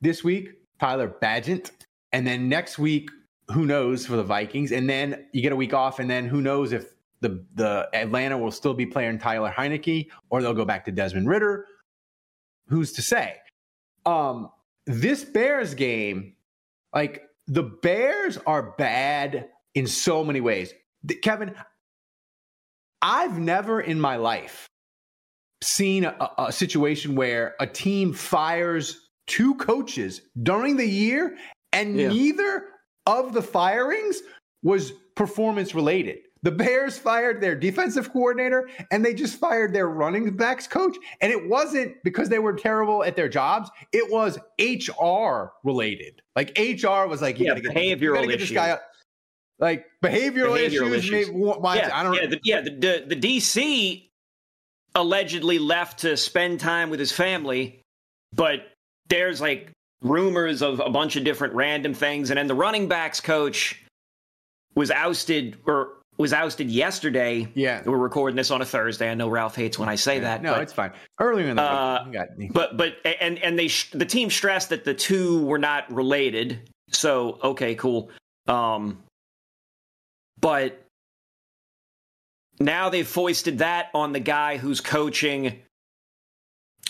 This 0.00 0.22
week, 0.22 0.50
Tyler 0.78 1.12
Bagent, 1.20 1.72
and 2.12 2.24
then 2.24 2.48
next 2.48 2.78
week, 2.78 3.10
who 3.50 3.66
knows 3.66 4.06
for 4.06 4.16
the 4.16 4.22
Vikings? 4.22 4.70
And 4.70 4.88
then 4.88 5.26
you 5.32 5.42
get 5.42 5.52
a 5.52 5.56
week 5.56 5.74
off, 5.74 5.98
and 5.98 6.08
then 6.08 6.26
who 6.26 6.40
knows 6.40 6.72
if 6.72 6.92
the 7.20 7.44
the 7.54 7.88
Atlanta 7.92 8.38
will 8.38 8.52
still 8.52 8.74
be 8.74 8.86
playing 8.86 9.18
Taylor 9.18 9.50
Heinicke 9.50 10.08
or 10.30 10.40
they'll 10.40 10.54
go 10.54 10.64
back 10.64 10.84
to 10.84 10.92
Desmond 10.92 11.28
Ridder. 11.28 11.66
Who's 12.68 12.92
to 12.92 13.02
say? 13.02 13.36
Um, 14.06 14.50
this 14.86 15.24
Bears 15.24 15.74
game, 15.74 16.34
like 16.94 17.22
the 17.46 17.62
Bears 17.62 18.38
are 18.46 18.74
bad 18.76 19.48
in 19.74 19.86
so 19.86 20.24
many 20.24 20.40
ways. 20.40 20.72
Kevin, 21.22 21.54
I've 23.00 23.38
never 23.38 23.80
in 23.80 24.00
my 24.00 24.16
life 24.16 24.66
seen 25.62 26.04
a, 26.04 26.30
a 26.38 26.52
situation 26.52 27.14
where 27.14 27.54
a 27.60 27.66
team 27.66 28.12
fires 28.12 29.08
two 29.26 29.54
coaches 29.56 30.22
during 30.42 30.76
the 30.76 30.86
year 30.86 31.36
and 31.72 31.96
Yeah. 31.98 32.08
neither 32.08 32.64
of 33.06 33.32
the 33.32 33.42
firings 33.42 34.20
was 34.62 34.92
performance 35.14 35.74
related. 35.74 36.18
The 36.42 36.52
Bears 36.52 36.96
fired 36.98 37.40
their 37.40 37.54
defensive 37.54 38.12
coordinator 38.12 38.68
and 38.90 39.04
they 39.04 39.14
just 39.14 39.38
fired 39.38 39.72
their 39.74 39.88
running 39.88 40.36
backs 40.36 40.66
coach. 40.66 40.96
And 41.20 41.32
it 41.32 41.48
wasn't 41.48 42.02
because 42.04 42.28
they 42.28 42.38
were 42.38 42.52
terrible 42.52 43.02
at 43.04 43.16
their 43.16 43.28
jobs, 43.28 43.70
it 43.92 44.10
was 44.10 44.38
HR 44.60 45.52
related. 45.64 46.22
Like 46.36 46.56
HR 46.58 47.06
was 47.06 47.20
like, 47.22 47.38
you 47.38 47.46
Yeah, 47.46 47.52
gotta 47.52 47.62
get, 47.62 47.76
you 47.76 47.96
behavioral 47.96 48.14
gotta 48.14 48.26
get 48.28 48.40
this 48.40 48.50
guy 48.50 48.70
out. 48.70 48.80
Like 49.58 49.86
behavioral, 50.02 50.56
Behavioral 50.56 50.60
issues, 50.60 50.92
issues. 50.94 51.28
maybe 51.28 51.38
yeah, 51.40 51.90
I 51.92 52.02
don't 52.04 52.14
yeah, 52.14 52.26
the, 52.26 52.40
yeah. 52.44 52.60
The, 52.60 52.70
the 52.70 53.14
the 53.16 53.38
DC 53.38 54.08
allegedly 54.94 55.58
left 55.58 56.00
to 56.00 56.16
spend 56.16 56.60
time 56.60 56.90
with 56.90 57.00
his 57.00 57.10
family, 57.10 57.82
but 58.32 58.68
there's 59.08 59.40
like 59.40 59.72
rumors 60.00 60.62
of 60.62 60.78
a 60.78 60.90
bunch 60.90 61.16
of 61.16 61.24
different 61.24 61.54
random 61.54 61.92
things, 61.92 62.30
and 62.30 62.38
then 62.38 62.46
the 62.46 62.54
running 62.54 62.86
backs 62.86 63.20
coach 63.20 63.82
was 64.76 64.92
ousted 64.92 65.58
or 65.66 65.97
was 66.18 66.32
ousted 66.32 66.68
yesterday. 66.68 67.46
Yeah. 67.54 67.80
we're 67.86 67.96
recording 67.96 68.36
this 68.36 68.50
on 68.50 68.60
a 68.60 68.64
Thursday. 68.64 69.08
I 69.10 69.14
know 69.14 69.28
Ralph 69.28 69.54
hates 69.54 69.78
when 69.78 69.88
I 69.88 69.94
say 69.94 70.18
that. 70.18 70.42
No, 70.42 70.54
but, 70.54 70.62
it's 70.62 70.72
fine. 70.72 70.92
Earlier 71.20 71.46
in 71.48 71.56
the 71.56 71.62
Uh, 71.62 72.02
week, 72.04 72.12
got 72.14 72.36
me. 72.36 72.50
but 72.52 72.76
but 72.76 72.94
and 73.04 73.38
and 73.38 73.58
they 73.58 73.68
sh- 73.68 73.90
the 73.92 74.04
team 74.04 74.28
stressed 74.28 74.70
that 74.70 74.84
the 74.84 74.94
two 74.94 75.44
were 75.44 75.58
not 75.58 75.90
related. 75.92 76.68
So 76.90 77.38
okay, 77.42 77.74
cool. 77.76 78.10
Um, 78.48 79.02
but 80.40 80.84
now 82.60 82.88
they've 82.88 83.06
foisted 83.06 83.58
that 83.58 83.90
on 83.94 84.12
the 84.12 84.20
guy 84.20 84.56
who's 84.56 84.80
coaching, 84.80 85.60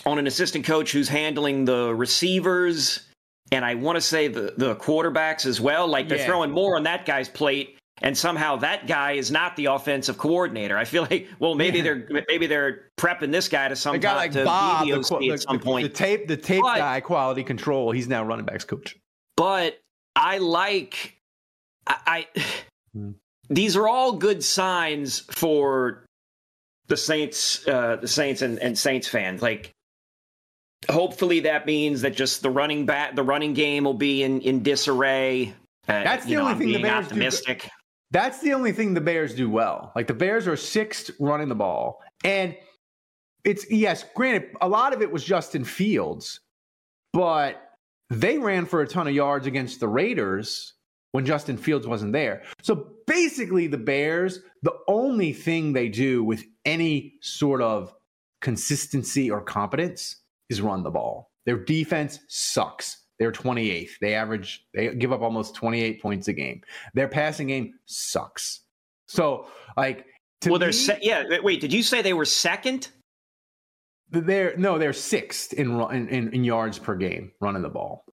on 0.05 0.17
an 0.17 0.25
assistant 0.27 0.65
coach 0.65 0.91
who's 0.91 1.09
handling 1.09 1.65
the 1.65 1.93
receivers, 1.93 3.05
and 3.51 3.63
I 3.63 3.75
want 3.75 3.95
to 3.97 4.01
say 4.01 4.27
the 4.27 4.53
the 4.57 4.75
quarterbacks 4.75 5.45
as 5.45 5.61
well. 5.61 5.87
Like 5.87 6.07
they're 6.09 6.17
Yeah. 6.17 6.25
throwing 6.25 6.51
more 6.51 6.75
on 6.77 6.83
that 6.83 7.05
guy's 7.05 7.29
plate. 7.29 7.75
And 8.01 8.17
somehow 8.17 8.55
that 8.57 8.87
guy 8.87 9.13
is 9.13 9.29
not 9.29 9.55
the 9.55 9.65
offensive 9.65 10.17
coordinator. 10.17 10.77
I 10.77 10.85
feel 10.85 11.03
like, 11.09 11.27
well, 11.39 11.55
maybe 11.55 11.81
they're 11.81 12.07
maybe 12.27 12.47
they're 12.47 12.89
prepping 12.97 13.31
this 13.31 13.47
guy 13.49 13.67
to 13.67 13.75
some 13.75 13.95
a 13.95 13.99
guy 13.99 14.15
like 14.15 14.31
to 14.33 14.45
Bob, 14.45 14.87
the, 14.87 14.93
the 14.95 15.01
qu- 15.03 15.15
OC 15.15 15.19
the, 15.21 15.29
at 15.31 15.41
some 15.41 15.57
the- 15.57 15.63
point. 15.63 15.83
the 15.87 15.93
tape, 15.93 16.27
the 16.27 16.37
tape 16.37 16.61
But- 16.61 16.77
guy, 16.77 16.99
quality 17.01 17.43
control. 17.43 17.91
He's 17.91 18.07
now 18.07 18.23
running 18.23 18.45
backs 18.45 18.63
coach. 18.63 18.95
but 19.35 19.79
I 20.15 20.37
like 20.39 21.17
I, 21.87 22.25
I 22.35 22.41
Hmm. 22.93 23.11
these 23.49 23.75
are 23.75 23.87
all 23.87 24.13
good 24.13 24.43
signs 24.43 25.19
for 25.31 26.03
the 26.87 26.97
Saints 26.97 27.67
uh 27.67 27.97
the 27.97 28.07
Saints 28.07 28.41
and, 28.41 28.57
and 28.59 28.77
Saints 28.77 29.07
fans. 29.07 29.41
Like 29.41 29.71
hopefully 30.89 31.41
that 31.41 31.65
means 31.65 32.01
that 32.01 32.15
just 32.15 32.41
the 32.41 32.49
running 32.49 32.85
back 32.85 33.15
the 33.15 33.23
running 33.23 33.53
game 33.53 33.83
will 33.83 33.93
be 33.93 34.23
in, 34.23 34.41
in 34.41 34.63
disarray. 34.63 35.53
Uh, 35.87 36.03
That's 36.03 36.25
the 36.25 36.33
know, 36.33 36.39
only 36.41 36.51
I'm 36.53 36.57
thing 36.57 36.67
the 36.67 36.73
being 36.73 36.83
Bears 36.83 37.05
do- 37.07 37.11
optimistic. 37.13 37.69
That's 38.11 38.39
the 38.41 38.53
only 38.53 38.71
thing 38.71 38.93
the 38.93 39.01
Bears 39.01 39.35
do 39.35 39.49
well. 39.49 39.91
Like 39.95 40.07
the 40.07 40.13
Bears 40.13 40.47
are 40.47 40.55
sixth 40.55 41.11
running 41.19 41.49
the 41.49 41.55
ball, 41.55 42.01
and 42.23 42.55
it's 43.43 43.69
yes, 43.71 44.03
granted, 44.15 44.55
a 44.61 44.67
lot 44.67 44.93
of 44.93 45.01
it 45.01 45.11
was 45.11 45.23
Justin 45.23 45.63
Fields, 45.63 46.39
but 47.13 47.61
they 48.09 48.37
ran 48.37 48.65
for 48.65 48.81
a 48.81 48.87
ton 48.87 49.07
of 49.07 49.13
yards 49.13 49.47
against 49.47 49.79
the 49.79 49.87
Raiders 49.87 50.73
when 51.11 51.25
Justin 51.25 51.57
Fields 51.57 51.87
wasn't 51.87 52.13
there. 52.13 52.43
So 52.61 52.93
basically, 53.07 53.67
the 53.67 53.77
Bears, 53.77 54.39
the 54.63 54.75
only 54.87 55.33
thing 55.33 55.73
they 55.73 55.89
do 55.89 56.23
with 56.23 56.43
any 56.65 57.15
sort 57.21 57.61
of 57.61 57.93
consistency 58.41 59.29
or 59.29 59.41
competence 59.41 60.21
is 60.49 60.61
run 60.61 60.83
the 60.83 60.91
ball. 60.91 61.31
Their 61.45 61.57
defense 61.57 62.19
sucks. 62.27 62.97
They're 63.19 63.31
28th. 63.31 63.91
They 64.01 64.15
average, 64.15 64.65
they 64.73 64.95
give 64.95 65.11
up 65.11 65.21
almost 65.21 65.55
28 65.55 66.01
points 66.01 66.27
a 66.29 66.33
game. 66.33 66.61
Their 66.93 67.07
passing 67.09 67.47
game 67.47 67.73
sucks. 67.85 68.61
So, 69.07 69.47
like, 69.75 70.05
to 70.41 70.51
Well, 70.51 70.59
they're 70.59 70.71
se- 70.71 70.99
yeah. 71.01 71.23
Wait, 71.43 71.59
did 71.59 71.73
you 71.73 71.83
say 71.83 72.01
they 72.01 72.13
were 72.13 72.25
second? 72.25 72.89
they're 74.11 74.57
no, 74.57 74.77
they're 74.79 74.93
sixth 74.93 75.53
in, 75.53 75.79
in 75.91 76.33
in 76.33 76.43
yards 76.43 76.79
per 76.79 76.95
game 76.95 77.31
running 77.41 77.61
the 77.61 77.69
ball. 77.69 78.05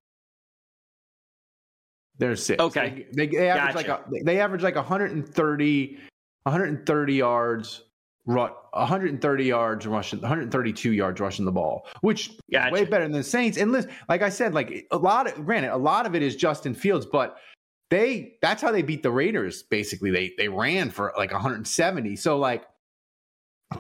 They're 2.18 2.36
sixth. 2.36 2.60
Okay. 2.60 3.06
They, 3.12 3.26
they, 3.26 3.36
they 3.36 3.48
average 3.48 3.86
Gotcha. 3.86 4.02
like 4.10 4.20
a, 4.20 4.24
they 4.24 4.40
average 4.40 4.62
like 4.62 4.74
130, 4.76 5.98
130 6.42 7.14
yards, 7.14 7.82
ru- 8.26 8.50
130 8.72 9.44
yards 9.44 9.86
rushing, 9.86 10.20
132 10.20 10.92
yards 10.92 11.20
rushing 11.20 11.44
the 11.44 11.52
ball, 11.52 11.86
which 12.00 12.32
Gotcha. 12.52 12.72
way 12.72 12.84
better 12.84 13.04
than 13.04 13.12
the 13.12 13.22
Saints. 13.22 13.56
And 13.56 13.72
listen, 13.72 13.90
like 14.08 14.22
I 14.22 14.28
said, 14.28 14.52
like 14.52 14.86
a 14.90 14.98
lot 14.98 15.26
of 15.26 15.44
granted, 15.44 15.72
a 15.72 15.76
lot 15.76 16.06
of 16.06 16.14
it 16.14 16.22
is 16.22 16.36
Justin 16.36 16.74
Fields, 16.74 17.06
but 17.06 17.38
they 17.90 18.34
that's 18.42 18.60
how 18.60 18.72
they 18.72 18.82
beat 18.82 19.02
the 19.02 19.10
Raiders. 19.10 19.62
Basically, 19.62 20.10
they 20.10 20.32
they 20.36 20.48
ran 20.48 20.90
for 20.90 21.12
like 21.16 21.32
170. 21.32 22.16
So 22.16 22.38
like, 22.38 22.64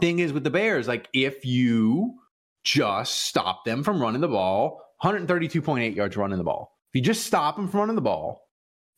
thing 0.00 0.20
is 0.20 0.32
with 0.32 0.44
the 0.44 0.50
Bears, 0.50 0.88
like 0.88 1.08
if 1.12 1.44
you 1.44 2.14
just 2.64 3.20
stop 3.20 3.64
them 3.64 3.82
from 3.82 4.00
running 4.00 4.20
the 4.20 4.28
ball, 4.28 4.82
132.8 5.02 5.94
yards 5.94 6.16
running 6.16 6.38
the 6.38 6.44
ball. 6.44 6.72
If 6.92 6.98
you 6.98 7.02
just 7.02 7.26
stop 7.26 7.56
them 7.56 7.68
from 7.68 7.80
running 7.80 7.96
the 7.96 8.02
ball, 8.02 8.48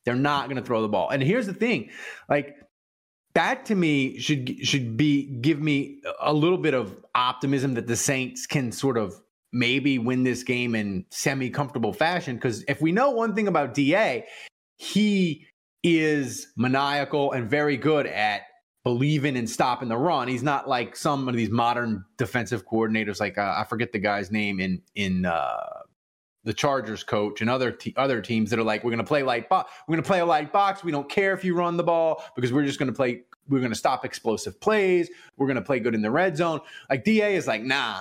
they're 0.04 0.14
not 0.14 0.48
going 0.48 0.56
to 0.56 0.62
throw 0.62 0.80
the 0.80 0.88
ball. 0.88 1.10
And 1.10 1.22
here's 1.22 1.46
the 1.46 1.52
thing, 1.52 1.90
like 2.28 2.56
that 3.38 3.64
to 3.66 3.76
me 3.76 4.18
should 4.18 4.66
should 4.66 4.96
be 4.96 5.22
give 5.40 5.60
me 5.60 6.02
a 6.20 6.32
little 6.34 6.58
bit 6.58 6.74
of 6.74 6.96
optimism 7.14 7.74
that 7.74 7.86
the 7.86 7.94
Saints 7.94 8.48
can 8.48 8.72
sort 8.72 8.98
of 8.98 9.14
maybe 9.52 9.96
win 9.96 10.24
this 10.24 10.42
game 10.42 10.74
in 10.74 11.04
semi 11.10 11.48
comfortable 11.48 11.92
fashion. 11.92 12.34
Because 12.34 12.64
if 12.66 12.80
we 12.80 12.90
know 12.90 13.10
one 13.10 13.36
thing 13.36 13.46
about 13.46 13.74
Da, 13.74 14.24
he 14.76 15.46
is 15.84 16.48
maniacal 16.56 17.30
and 17.30 17.48
very 17.48 17.76
good 17.76 18.08
at 18.08 18.42
believing 18.82 19.36
in 19.36 19.46
stopping 19.46 19.88
the 19.88 19.96
run. 19.96 20.26
He's 20.26 20.42
not 20.42 20.68
like 20.68 20.96
some 20.96 21.28
of 21.28 21.36
these 21.36 21.48
modern 21.48 22.04
defensive 22.16 22.66
coordinators, 22.66 23.20
like 23.20 23.38
uh, 23.38 23.54
I 23.56 23.64
forget 23.68 23.92
the 23.92 24.00
guy's 24.00 24.32
name 24.32 24.58
in 24.58 24.82
in 24.96 25.26
uh, 25.26 25.82
the 26.48 26.54
Chargers 26.54 27.04
coach 27.04 27.42
and 27.42 27.50
other 27.50 27.70
te- 27.70 27.94
other 27.96 28.22
teams 28.22 28.48
that 28.50 28.58
are 28.58 28.64
like, 28.64 28.82
we're 28.82 28.90
going 28.90 28.98
to 28.98 29.04
play 29.04 29.22
light 29.22 29.48
box. 29.48 29.70
We're 29.86 29.96
going 29.96 30.02
to 30.02 30.06
play 30.06 30.20
a 30.20 30.26
light 30.26 30.52
box. 30.52 30.82
We 30.82 30.90
don't 30.90 31.08
care 31.08 31.34
if 31.34 31.44
you 31.44 31.54
run 31.54 31.76
the 31.76 31.82
ball 31.82 32.24
because 32.34 32.52
we're 32.52 32.64
just 32.64 32.78
going 32.78 32.90
to 32.90 32.96
play 32.96 33.22
we're 33.48 33.60
gonna 33.60 33.74
stop 33.74 34.04
explosive 34.04 34.60
plays. 34.60 35.10
We're 35.36 35.46
gonna 35.46 35.62
play 35.62 35.80
good 35.80 35.94
in 35.94 36.02
the 36.02 36.10
red 36.10 36.36
zone. 36.36 36.60
Like 36.90 37.04
Da 37.04 37.34
is 37.34 37.46
like, 37.46 37.62
nah, 37.62 38.00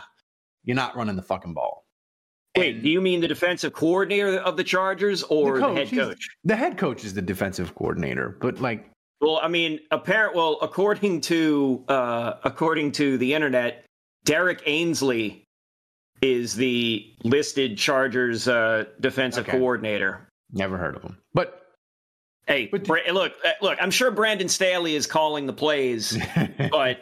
you're 0.64 0.76
not 0.76 0.96
running 0.96 1.16
the 1.16 1.22
fucking 1.22 1.54
ball. 1.54 1.86
Wait, 2.58 2.76
And 2.76 2.84
do 2.84 2.90
you 2.90 3.02
mean 3.02 3.22
the 3.22 3.28
defensive 3.28 3.74
coordinator 3.74 4.40
of 4.40 4.58
the 4.58 4.64
Chargers 4.64 5.24
or 5.24 5.60
the, 5.60 5.74
head 5.74 5.90
coach? 5.92 6.28
The 6.44 6.56
head 6.56 6.78
coach 6.78 7.06
is 7.06 7.14
the 7.14 7.22
defensive 7.22 7.76
coordinator, 7.76 8.36
but 8.42 8.60
like, 8.60 8.90
Well, 9.22 9.40
I 9.42 9.48
mean, 9.48 9.80
apparent. 9.92 10.36
Well, 10.36 10.58
according 10.62 11.22
to 11.22 11.84
uh, 11.88 12.34
according 12.44 12.94
to 12.94 13.18
the 13.18 13.34
internet, 13.34 13.86
Derrick 14.26 14.62
Ansley 14.68 15.44
is 16.22 16.56
the 16.56 17.14
listed 17.24 17.78
Chargers 17.78 18.48
uh, 18.48 18.86
defensive 19.00 19.48
Okay. 19.48 19.58
coordinator. 19.58 20.28
never 20.52 20.78
heard 20.78 20.96
of 20.96 21.04
him. 21.04 21.18
But 21.36 21.67
Hey, 22.48 22.68
But- 22.72 22.86
Bra- 22.86 23.02
look, 23.12 23.34
look. 23.62 23.78
I'm 23.82 23.92
sure 23.92 24.10
Brandon 24.12 24.48
Staley 24.50 24.96
is 24.96 25.06
calling 25.06 25.46
the 25.46 25.54
plays, 25.54 26.18
but 26.72 27.00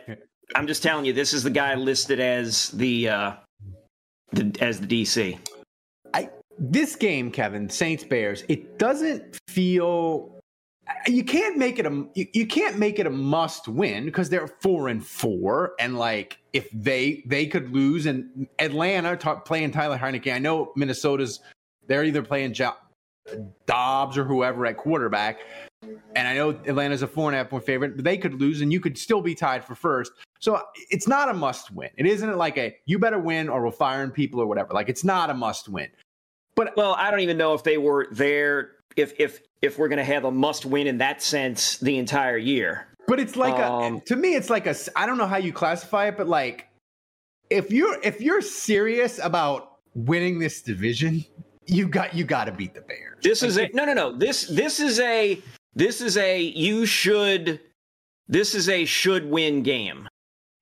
I'm 0.56 0.68
just 0.68 0.82
telling 0.84 1.06
you, 1.06 1.14
this 1.14 1.34
is 1.34 1.44
the 1.44 1.50
guy 1.52 1.76
listed 1.76 2.20
as 2.20 2.70
the, 2.70 3.10
uh, 3.10 3.34
the 4.32 4.56
as 4.60 4.80
the 4.82 4.88
DC. 4.88 5.38
I 6.14 6.30
this 6.58 6.96
game, 6.96 7.32
Kevin, 7.32 7.70
Saints 7.70 8.04
Bears, 8.04 8.44
it 8.48 8.80
doesn't 8.80 9.38
feel 9.48 10.32
you 11.08 11.24
can't 11.24 11.58
make 11.58 11.80
it 11.80 11.86
a 11.86 12.06
you, 12.16 12.28
you 12.34 12.46
can't 12.48 12.78
make 12.78 13.00
it 13.00 13.06
a 13.08 13.10
must 13.12 13.68
win 13.68 14.06
because 14.06 14.30
they're 14.30 14.48
four 14.62 14.88
and 14.88 15.06
four 15.06 15.74
and 15.80 15.98
like 15.98 16.38
if 16.54 16.70
they 16.72 17.24
they 17.26 17.46
could 17.46 17.72
lose 17.74 18.06
and 18.08 18.48
Atlanta 18.60 19.16
talk, 19.18 19.46
playing 19.46 19.72
Taylor 19.72 19.98
Heinicke. 19.98 20.34
I 20.34 20.40
know 20.40 20.72
Minnesota's 20.76 21.40
they're 21.88 22.04
either 22.04 22.24
playing 22.24 22.54
jo- 22.54 22.74
Dobbs 23.66 24.18
or 24.18 24.24
whoever 24.24 24.66
at 24.66 24.78
quarterback. 24.78 25.40
And 26.16 26.28
I 26.28 26.34
know 26.34 26.50
Atlanta's 26.50 27.02
a 27.02 27.08
four 27.08 27.30
and 27.30 27.36
a 27.36 27.40
half 27.40 27.50
point 27.50 27.66
favorite, 27.66 27.96
but 27.96 28.06
they 28.06 28.18
could 28.18 28.40
lose 28.40 28.62
and 28.62 28.72
you 28.72 28.80
could 28.80 28.98
still 28.98 29.22
be 29.22 29.36
tied 29.36 29.64
for 29.64 29.76
first. 29.76 30.12
So 30.40 30.62
it's 30.90 31.08
not 31.08 31.30
a 31.30 31.34
must 31.34 31.72
win. 31.72 31.90
It 31.98 32.06
isn't 32.06 32.38
like 32.38 32.58
a 32.58 32.76
you 32.86 33.00
better 33.00 33.20
win 33.20 33.50
or 33.50 33.64
we're 33.64 33.72
firing 33.72 34.12
people 34.12 34.40
or 34.40 34.48
whatever. 34.48 34.74
Like 34.74 34.90
it's 34.90 35.04
not 35.04 35.30
a 35.30 35.34
must 35.34 35.70
win. 35.70 35.90
But 36.56 36.76
well, 36.78 36.96
I 36.98 37.12
don't 37.12 37.20
even 37.20 37.38
know 37.38 37.54
if 37.54 37.64
they 37.64 37.78
were 37.78 38.08
there. 38.12 38.72
If 38.96 39.14
if 39.20 39.42
if 39.62 39.78
we're 39.78 39.88
going 39.88 39.98
to 39.98 40.06
have 40.06 40.26
a 40.26 40.32
must 40.32 40.66
win 40.66 40.88
in 40.88 41.00
that 41.00 41.22
sense 41.22 41.78
the 41.78 41.98
entire 41.98 42.38
year. 42.38 42.88
But 43.08 43.20
it's 43.20 43.36
like 43.36 43.56
Um, 43.56 43.98
a 43.98 44.00
to 44.02 44.16
me, 44.16 44.36
it's 44.36 44.50
like 44.50 44.68
a 44.68 44.76
I 44.96 45.06
don't 45.06 45.18
know 45.18 45.28
how 45.28 45.38
you 45.38 45.52
classify 45.52 46.08
it, 46.08 46.18
but 46.18 46.28
like 46.28 46.68
if 47.50 47.72
you're 47.72 48.00
if 48.04 48.22
you're 48.22 48.42
serious 48.42 49.20
about 49.20 49.78
winning 49.94 50.40
this 50.40 50.62
division, 50.62 51.26
you 51.68 51.88
got 51.88 52.14
you 52.14 52.24
got 52.24 52.46
to 52.46 52.52
beat 52.52 52.74
the 52.74 52.82
Bears. 52.82 53.20
This 53.22 53.42
Like, 53.42 53.50
is 53.50 53.58
a 53.58 53.70
no, 53.74 53.86
no, 53.86 53.94
no. 53.94 54.12
This 54.12 54.48
this 54.48 54.80
is 54.80 55.00
a 55.00 55.42
this 55.74 56.02
is 56.02 56.18
a 56.18 56.42
you 56.42 56.86
should 56.86 57.60
this 58.28 58.56
is 58.56 58.70
a 58.70 58.86
should 58.86 59.30
win 59.30 59.64
game. 59.64 60.08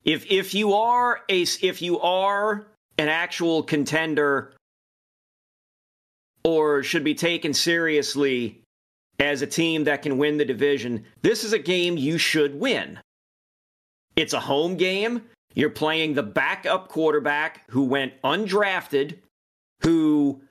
If 0.04 0.26
if 0.32 0.54
you 0.54 0.74
are 0.74 1.22
a 1.30 1.42
if 1.42 1.82
you 1.82 2.00
are 2.00 2.68
an 2.98 3.10
actual 3.10 3.64
contender 3.64 4.54
or 6.44 6.84
should 6.84 7.04
be 7.04 7.16
taken 7.16 7.54
seriously 7.54 8.62
as 9.20 9.42
a 9.42 9.48
team 9.48 9.86
that 9.86 10.02
can 10.02 10.18
win 10.18 10.38
the 10.38 10.46
division, 10.46 11.06
this 11.22 11.44
is 11.44 11.54
a 11.54 11.60
game 11.60 11.98
you 11.98 12.18
should 12.18 12.60
win. 12.60 13.00
It's 14.16 14.34
a 14.34 14.40
home 14.40 14.76
game. 14.76 15.24
You're 15.56 15.70
playing 15.70 16.14
the 16.14 16.24
backup 16.24 16.88
quarterback 16.90 17.70
who 17.70 17.84
went 17.84 18.14
undrafted, 18.24 19.20
who 19.82 20.42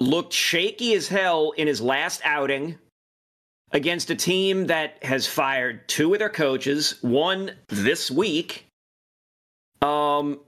looked 0.00 0.32
shaky 0.32 0.94
as 0.94 1.08
hell 1.08 1.52
in 1.56 1.66
his 1.66 1.80
last 1.80 2.20
outing 2.24 2.78
against 3.72 4.10
a 4.10 4.14
team 4.14 4.66
that 4.66 5.02
has 5.02 5.26
fired 5.26 5.88
two 5.88 6.12
of 6.12 6.18
their 6.18 6.28
coaches, 6.28 6.96
one 7.02 7.52
this 7.68 8.10
week. 8.10 8.66
Um 9.82 10.40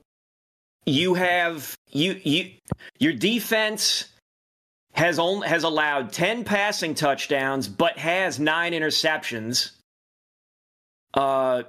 you 0.87 1.15
have 1.15 1.77
you 1.91 2.19
you 2.25 2.53
your 2.99 3.13
defense 3.13 4.07
has 4.95 5.19
only 5.19 5.47
has 5.47 5.65
allowed 5.65 6.13
10 6.13 6.45
passing 6.45 6.95
touchdowns 6.95 7.69
but 7.69 7.99
has 7.99 8.41
9 8.41 8.73
interceptions. 8.73 9.73
Uh 11.13 11.65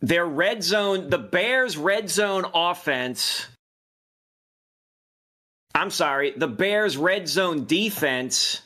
their 0.00 0.26
red 0.26 0.62
zone, 0.62 1.10
the 1.10 1.18
Bears 1.18 1.76
red 1.76 2.08
zone 2.08 2.46
offense 2.54 3.46
I'm 5.80 5.90
sorry, 5.90 6.34
the 6.36 6.46
Bears 6.46 6.98
red 6.98 7.26
zone 7.26 7.64
defense. 7.64 8.60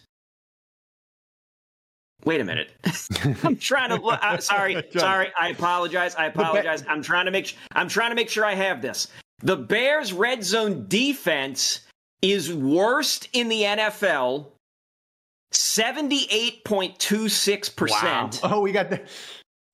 Wait 2.25 2.41
a 2.41 2.45
minute. 2.45 2.73
I'm 3.45 3.57
trying 3.57 3.91
to 3.91 4.05
look. 4.05 4.19
I'm 4.21 4.41
sorry, 4.41 4.83
sorry. 4.97 5.31
I 5.39 5.51
apologize. 5.51 6.17
I 6.17 6.27
apologize. 6.27 6.83
I'm 6.89 7.03
trying 7.03 7.27
to 7.27 7.31
make. 7.31 7.57
I'm 7.71 7.87
trying 7.87 8.11
to 8.11 8.17
make 8.17 8.29
sure 8.29 8.45
I 8.45 8.55
have 8.55 8.83
this. 8.83 9.07
The 9.43 9.57
Bears 9.57 10.13
red 10.13 10.43
zone 10.43 10.87
defense 10.89 11.83
is 12.21 12.53
worst 12.53 13.29
in 13.33 13.49
the 13.49 13.63
NFL. 13.63 14.49
Seventy-eight 15.53 16.65
point 16.65 16.99
two 16.99 17.29
six 17.29 17.69
wow. 17.69 17.75
percent. 17.77 18.41
Oh, 18.53 18.59
we 18.61 18.73
got 18.73 18.91
the 18.91 19.03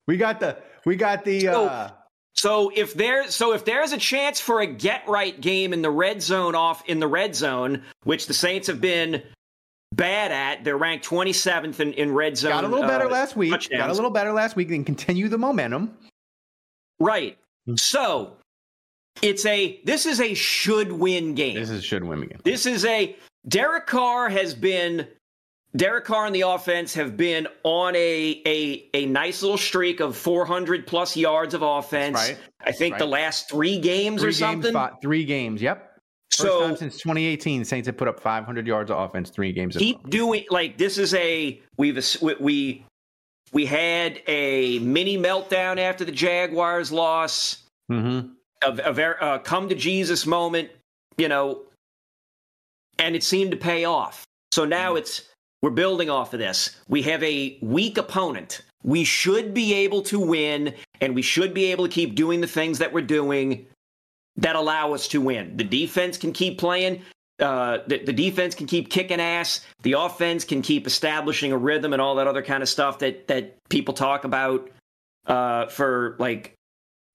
we 0.07 0.15
got 0.15 0.39
the 0.39 0.59
we 0.85 0.95
got 0.95 1.25
the 1.25 1.41
So- 1.41 1.65
uh 1.65 1.89
So 2.35 2.71
if 2.75 2.93
there, 2.93 3.29
so 3.29 3.53
if 3.53 3.65
there's 3.65 3.91
a 3.91 3.97
chance 3.97 4.39
for 4.39 4.61
a 4.61 4.67
get 4.67 5.07
right 5.07 5.39
game 5.39 5.73
in 5.73 5.81
the 5.81 5.91
red 5.91 6.21
zone 6.21 6.55
off 6.55 6.87
in 6.87 6.99
the 6.99 7.07
red 7.07 7.35
zone, 7.35 7.83
which 8.03 8.27
the 8.27 8.33
Saints 8.33 8.67
have 8.67 8.81
been 8.81 9.21
bad 9.93 10.31
at, 10.31 10.63
they're 10.63 10.77
ranked 10.77 11.05
27th 11.05 11.79
in, 11.79 11.93
in 11.93 12.13
red 12.13 12.37
zone. 12.37 12.51
got 12.51 12.63
a 12.63 12.67
little 12.67 12.87
better 12.87 13.05
uh, 13.05 13.11
last 13.11 13.35
week. 13.35 13.51
Got 13.69 13.89
a 13.89 13.93
little 13.93 14.09
better 14.09 14.31
last 14.31 14.55
week 14.55 14.71
and 14.71 14.85
continue 14.85 15.27
the 15.29 15.37
momentum. 15.37 15.95
right. 16.99 17.37
So 17.75 18.37
it's 19.21 19.45
a 19.45 19.79
this 19.83 20.05
is 20.05 20.19
a 20.19 20.33
should 20.33 20.91
win 20.91 21.35
game. 21.35 21.55
This 21.55 21.69
is 21.69 21.83
should 21.83 22.03
win 22.03 22.23
again. 22.23 22.39
This 22.43 22.65
is 22.65 22.85
a 22.85 23.15
Derek 23.47 23.87
Carr 23.87 24.29
has 24.29 24.53
been 24.53 25.07
Derek 25.75 26.03
Carr 26.05 26.25
and 26.25 26.35
the 26.35 26.41
offense 26.41 26.93
have 26.95 27.15
been 27.15 27.47
on 27.63 27.95
a 27.95 28.41
a 28.45 28.89
a 28.93 29.05
nice 29.05 29.41
little 29.41 29.57
streak 29.57 29.99
of 30.01 30.17
400 30.17 30.85
plus 30.85 31.15
yards 31.15 31.53
of 31.53 31.61
offense. 31.61 32.15
right. 32.15 32.37
I 32.63 32.71
think 32.73 32.97
the 32.97 33.05
last 33.05 33.49
three 33.49 33.79
games 33.79 34.21
Three 34.21 34.29
or 34.29 34.31
games, 34.33 34.39
something. 34.39 34.73
fi- 34.73 34.91
three 35.01 35.23
games. 35.23 35.61
Yep. 35.61 35.87
First 36.31 36.41
so 36.41 36.61
time 36.61 36.77
since 36.77 36.97
2018, 36.97 37.65
Saints 37.65 37.87
have 37.87 37.97
put 37.97 38.07
up 38.07 38.19
500 38.19 38.65
yards 38.67 38.91
of 38.91 38.97
offense, 38.99 39.29
three 39.29 39.51
games. 39.53 39.75
a 39.75 39.79
keep 39.79 40.09
doing 40.09 40.45
like 40.49 40.77
this 40.77 40.97
is 40.97 41.13
a 41.13 41.59
we've 41.77 41.95
we 42.21 42.35
we, 42.39 42.85
we 43.53 43.65
had 43.65 44.21
a 44.27 44.79
mini 44.79 45.17
meltdown 45.17 45.77
after 45.77 46.03
the 46.05 46.11
Jaguars 46.11 46.91
loss. 46.91 47.63
Mhm. 47.91 48.31
a, 48.63 48.67
a 48.71 49.23
uh, 49.23 49.37
come 49.39 49.67
to 49.69 49.75
Jesus 49.75 50.25
moment, 50.25 50.69
you 51.17 51.27
know, 51.29 51.63
and 52.99 53.15
it 53.15 53.23
seemed 53.23 53.51
to 53.51 53.57
pay 53.57 53.85
off. 53.85 54.25
So 54.53 54.63
now 54.65 54.95
it's 54.95 55.23
we're 55.61 55.69
building 55.69 56.09
off 56.09 56.33
of 56.33 56.39
this. 56.39 56.75
We 56.87 57.01
have 57.03 57.21
a 57.23 57.57
weak 57.61 57.97
opponent. 57.97 58.61
We 58.83 59.03
should 59.03 59.53
be 59.53 59.73
able 59.75 60.01
to 60.03 60.19
win, 60.19 60.73
and 61.01 61.13
we 61.13 61.21
should 61.21 61.53
be 61.53 61.65
able 61.71 61.87
to 61.87 61.91
keep 61.93 62.15
doing 62.15 62.41
the 62.41 62.47
things 62.47 62.79
that 62.79 62.91
we're 62.93 63.01
doing 63.01 63.67
that 64.37 64.55
allow 64.55 64.93
us 64.93 65.07
to 65.09 65.21
win. 65.21 65.57
The 65.57 65.63
defense 65.63 66.17
can 66.17 66.33
keep 66.33 66.57
playing. 66.57 67.03
Uh, 67.39 67.79
the, 67.87 67.99
the 68.03 68.13
defense 68.13 68.55
can 68.55 68.65
keep 68.67 68.89
kicking 68.89 69.19
ass. 69.21 69.65
The 69.83 69.93
offense 69.93 70.45
can 70.45 70.61
keep 70.61 70.87
establishing 70.87 71.51
a 71.51 71.57
rhythm 71.57 71.93
and 71.93 72.01
all 72.01 72.15
that 72.15 72.27
other 72.27 72.41
kind 72.43 72.63
of 72.63 72.69
stuff 72.69 72.99
that 72.99 73.27
that 73.27 73.57
people 73.69 73.93
talk 73.93 74.23
about 74.23 74.69
uh, 75.27 75.67
for 75.67 76.15
like 76.19 76.53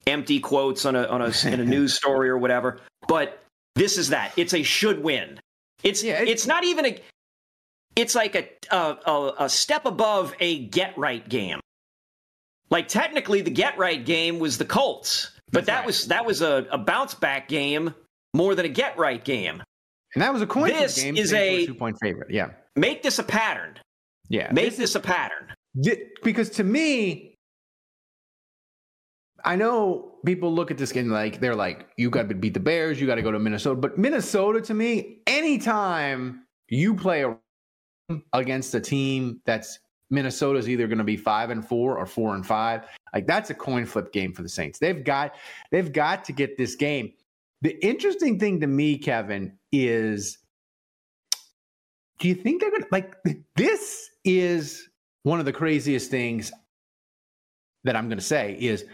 empty 0.07 0.39
quotes 0.41 0.85
on 0.85 0.95
a 0.95 1.05
on 1.07 1.23
a 1.23 1.33
in 1.47 1.61
a 1.61 1.65
news 1.77 1.95
story 1.95 2.29
or 2.29 2.39
whatever. 2.39 2.81
But 3.09 3.41
this 3.75 3.99
is 3.99 4.09
that. 4.11 4.33
It's 4.37 4.55
a 4.55 4.63
should 4.63 5.03
win. 5.03 5.41
It's 5.83 6.03
Yeah, 6.03 6.15
it's, 6.21 6.31
it's- 6.31 6.47
not 6.47 6.63
even 6.65 6.87
a. 6.87 7.01
It's 7.97 8.15
like 8.15 8.35
a, 8.35 8.49
a 8.75 8.99
a 9.11 9.35
a 9.45 9.49
step 9.49 9.87
above 9.87 10.35
a 10.41 10.67
get 10.67 10.97
right 10.99 11.27
game. 11.29 11.61
Like 12.71 12.89
technically, 12.89 13.41
the 13.43 13.51
get 13.51 13.79
right 13.79 14.05
game 14.05 14.39
was 14.39 14.59
the 14.59 14.65
Colts, 14.65 15.31
but 15.53 15.65
That's 15.65 15.67
that 15.67 15.77
right. 15.79 15.87
was 15.87 16.07
that 16.09 16.27
was 16.27 16.43
a, 16.43 16.67
a 16.71 16.79
bounce 16.79 17.15
back 17.15 17.49
game 17.49 17.95
more 18.35 18.55
than 18.55 18.67
a 18.67 18.69
get 18.69 18.99
right 18.99 19.25
game. 19.25 19.63
And 20.15 20.23
that 20.23 20.33
was 20.33 20.43
a 20.43 20.47
coin 20.47 20.69
This 20.71 21.01
game. 21.03 21.17
is 21.17 21.33
a- 21.33 21.67
two 21.67 21.75
point 21.75 21.97
favorite. 22.03 22.31
Yeah. 22.31 22.51
Make 22.75 23.03
this 23.03 23.19
a 23.19 23.23
pattern. 23.23 23.79
Yeah. 24.29 24.51
Make 24.53 24.77
this, 24.77 24.95
a 24.95 25.01
pattern. 25.01 25.53
Thi- 25.83 26.03
because 26.23 26.51
to 26.51 26.65
me, 26.65 27.37
I 29.45 29.57
know 29.57 30.15
people 30.25 30.53
look 30.53 30.71
at 30.71 30.79
this 30.79 30.91
game 30.93 31.09
like 31.09 31.41
they're 31.41 31.55
like, 31.55 31.87
you 31.97 32.11
got 32.11 32.29
to 32.29 32.35
beat 32.35 32.55
the 32.55 32.61
Bears, 32.61 33.01
you 33.01 33.07
got 33.07 33.15
to 33.17 33.23
go 33.23 33.31
to 33.31 33.39
Minnesota. 33.39 33.81
But 33.81 33.97
Minnesota, 33.99 34.61
to 34.63 34.75
me, 34.75 35.19
anytime 35.27 36.43
you 36.69 36.95
play 36.95 37.23
a, 37.23 37.37
against 38.33 38.75
a 38.75 38.81
team 38.81 39.41
that's 39.45 39.79
Minnesota's 40.11 40.69
either 40.69 40.87
going 40.87 40.99
to 40.99 41.05
be 41.05 41.17
five 41.17 41.51
and 41.51 41.67
four 41.67 41.99
or 41.99 42.07
four 42.07 42.35
and 42.35 42.47
five, 42.47 42.87
like 43.13 43.27
that's 43.27 43.51
a 43.51 43.55
coin 43.55 43.85
flip 43.85 44.13
game 44.13 44.33
for 44.33 44.43
the 44.43 44.49
Saints. 44.49 44.79
They've 44.79 45.03
got 45.03 45.35
they've 45.71 45.93
got 45.93 46.25
to 46.27 46.33
get 46.33 46.57
this 46.57 46.77
game. 46.77 47.13
The 47.63 47.77
interesting 47.85 48.39
thing 48.39 48.61
to 48.61 48.67
me, 48.67 48.99
Kevin, 48.99 49.59
is 49.73 50.39
do 52.19 52.29
you 52.29 52.35
think 52.35 52.61
they're 52.61 52.71
gonna 52.71 52.87
like 52.93 53.17
this 53.57 54.11
is 54.25 54.89
one 55.25 55.41
of 55.41 55.45
the 55.45 55.53
craziest 55.53 56.11
things 56.11 56.53
that 57.85 57.97
I'm 57.97 58.09
going 58.09 58.19
to 58.19 58.25
say 58.25 58.57
is 58.61 58.85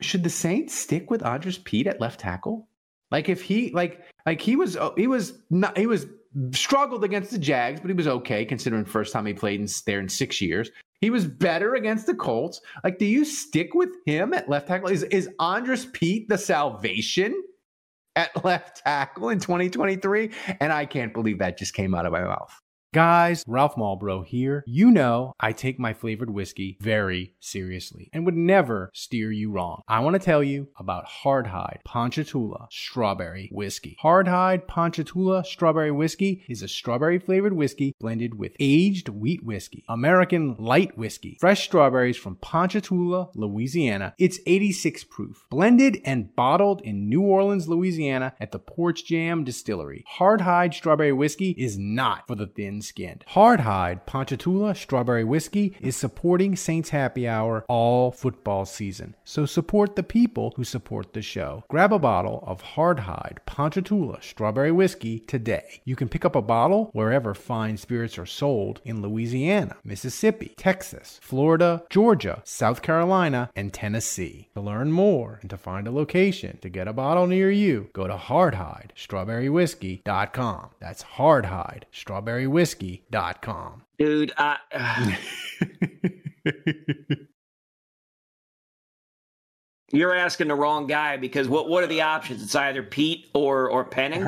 should 0.00 0.24
the 0.24 0.30
Saints 0.30 0.74
stick 0.74 1.10
with 1.10 1.24
Andrus 1.24 1.58
Peat 1.62 1.86
at 1.86 2.00
left 2.00 2.20
tackle? 2.20 2.68
Like 3.10 3.28
if 3.28 3.42
he 3.42 3.70
like 3.70 4.04
like 4.26 4.40
he 4.40 4.56
was 4.56 4.76
oh, 4.76 4.92
he 4.96 5.06
was 5.06 5.34
not 5.50 5.78
he 5.78 5.86
was 5.86 6.06
struggled 6.52 7.04
against 7.04 7.30
the 7.30 7.38
Jags, 7.38 7.80
but 7.80 7.88
he 7.88 7.94
was 7.94 8.06
okay 8.06 8.44
considering 8.44 8.84
first 8.84 9.12
time 9.12 9.26
he 9.26 9.34
played 9.34 9.60
in, 9.60 9.68
there 9.86 10.00
in 10.00 10.08
six 10.08 10.40
years. 10.40 10.70
He 11.00 11.10
was 11.10 11.26
better 11.26 11.74
against 11.74 12.06
the 12.06 12.14
Colts. 12.14 12.60
Like, 12.82 12.98
do 12.98 13.04
you 13.04 13.24
stick 13.24 13.74
with 13.74 13.90
him 14.06 14.32
at 14.32 14.48
left 14.48 14.68
tackle? 14.68 14.88
Is 14.88 15.02
is 15.04 15.28
Andrus 15.40 15.86
Peat 15.92 16.28
the 16.28 16.38
salvation 16.38 17.42
at 18.14 18.30
left 18.44 18.82
tackle 18.84 19.28
in 19.28 19.38
2023? 19.38 20.30
And 20.60 20.72
I 20.72 20.86
can't 20.86 21.12
believe 21.12 21.38
that 21.38 21.58
just 21.58 21.74
came 21.74 21.94
out 21.94 22.06
of 22.06 22.12
my 22.12 22.22
mouth. 22.22 22.60
Guys, 22.96 23.44
Ralph 23.46 23.74
Malbrough 23.74 24.24
here. 24.24 24.64
You 24.66 24.90
know 24.90 25.34
I 25.38 25.52
take 25.52 25.78
my 25.78 25.92
flavored 25.92 26.30
whiskey 26.30 26.78
very 26.80 27.34
seriously 27.40 28.08
and 28.10 28.24
would 28.24 28.34
never 28.34 28.90
steer 28.94 29.30
you 29.30 29.50
wrong. 29.50 29.82
I 29.86 30.00
want 30.00 30.14
to 30.14 30.18
tell 30.18 30.42
you 30.42 30.68
about 30.78 31.04
Hardhide 31.06 31.84
Ponchatoula 31.84 32.68
Strawberry 32.70 33.50
Whiskey. 33.52 33.98
Hardhide 34.02 34.66
Ponchatoula 34.66 35.44
Strawberry 35.44 35.90
Whiskey 35.90 36.42
is 36.48 36.62
a 36.62 36.68
strawberry 36.68 37.18
flavored 37.18 37.52
whiskey 37.52 37.94
blended 38.00 38.38
with 38.38 38.56
aged 38.58 39.10
wheat 39.10 39.44
whiskey, 39.44 39.84
American 39.90 40.56
light 40.58 40.96
whiskey, 40.96 41.36
fresh 41.38 41.64
strawberries 41.64 42.16
from 42.16 42.36
Ponchatoula, 42.36 43.28
Louisiana. 43.34 44.14
It's 44.18 44.40
86 44.46 45.04
proof, 45.04 45.44
blended 45.50 46.00
and 46.06 46.34
bottled 46.34 46.80
in 46.80 47.10
New 47.10 47.20
Orleans, 47.20 47.68
Louisiana 47.68 48.32
at 48.40 48.52
the 48.52 48.58
Porch 48.58 49.04
Jam 49.04 49.44
Distillery. 49.44 50.02
Hardhide 50.18 50.72
Strawberry 50.72 51.12
Whiskey 51.12 51.50
is 51.58 51.76
not 51.76 52.26
for 52.26 52.34
the 52.34 52.46
thin 52.46 52.80
skinned. 52.86 53.24
Hardhide 53.34 54.06
Ponchatoula 54.06 54.74
Strawberry 54.74 55.24
Whiskey 55.24 55.76
is 55.80 55.96
supporting 55.96 56.56
Saints 56.56 56.90
Happy 56.90 57.26
Hour 57.28 57.64
all 57.68 58.12
football 58.12 58.64
season. 58.64 59.14
So 59.24 59.44
support 59.46 59.96
the 59.96 60.02
people 60.02 60.52
who 60.56 60.64
support 60.64 61.12
the 61.12 61.22
show. 61.22 61.64
Grab 61.68 61.92
a 61.92 61.98
bottle 61.98 62.42
of 62.46 62.62
Hardhide 62.62 63.38
Ponchatoula 63.46 64.18
Strawberry 64.22 64.72
Whiskey 64.72 65.20
today. 65.20 65.80
You 65.84 65.96
can 65.96 66.08
pick 66.08 66.24
up 66.24 66.36
a 66.36 66.42
bottle 66.42 66.90
wherever 66.92 67.34
fine 67.34 67.76
spirits 67.76 68.18
are 68.18 68.26
sold 68.26 68.80
in 68.84 69.02
Louisiana, 69.02 69.76
Mississippi, 69.84 70.54
Texas, 70.56 71.18
Florida, 71.22 71.82
Georgia, 71.90 72.42
South 72.44 72.82
Carolina, 72.82 73.50
and 73.56 73.72
Tennessee. 73.72 74.48
To 74.54 74.60
learn 74.60 74.92
more 74.92 75.38
and 75.40 75.50
to 75.50 75.56
find 75.56 75.88
a 75.88 75.90
location 75.90 76.58
to 76.62 76.68
get 76.68 76.86
a 76.88 76.92
bottle 76.92 77.26
near 77.26 77.50
you, 77.50 77.88
go 77.92 78.06
to 78.06 78.14
hardhidestrawberrywhiskey.com. 78.14 80.70
That's 80.80 81.02
Hardhide 81.02 81.82
Strawberry 81.90 82.46
Whiskey 82.46 82.65
whiskey.com. 82.66 83.82
Dude, 83.98 84.32
I. 84.36 84.58
Uh... 84.72 85.12
You're 89.92 90.16
asking 90.16 90.48
the 90.48 90.56
wrong 90.56 90.88
guy 90.88 91.16
because 91.16 91.48
what 91.48 91.68
what 91.68 91.84
are 91.84 91.86
the 91.86 92.02
options? 92.02 92.42
It's 92.42 92.56
either 92.56 92.82
Peat 92.82 93.28
or 93.34 93.70
or 93.70 93.84
Penning. 93.84 94.26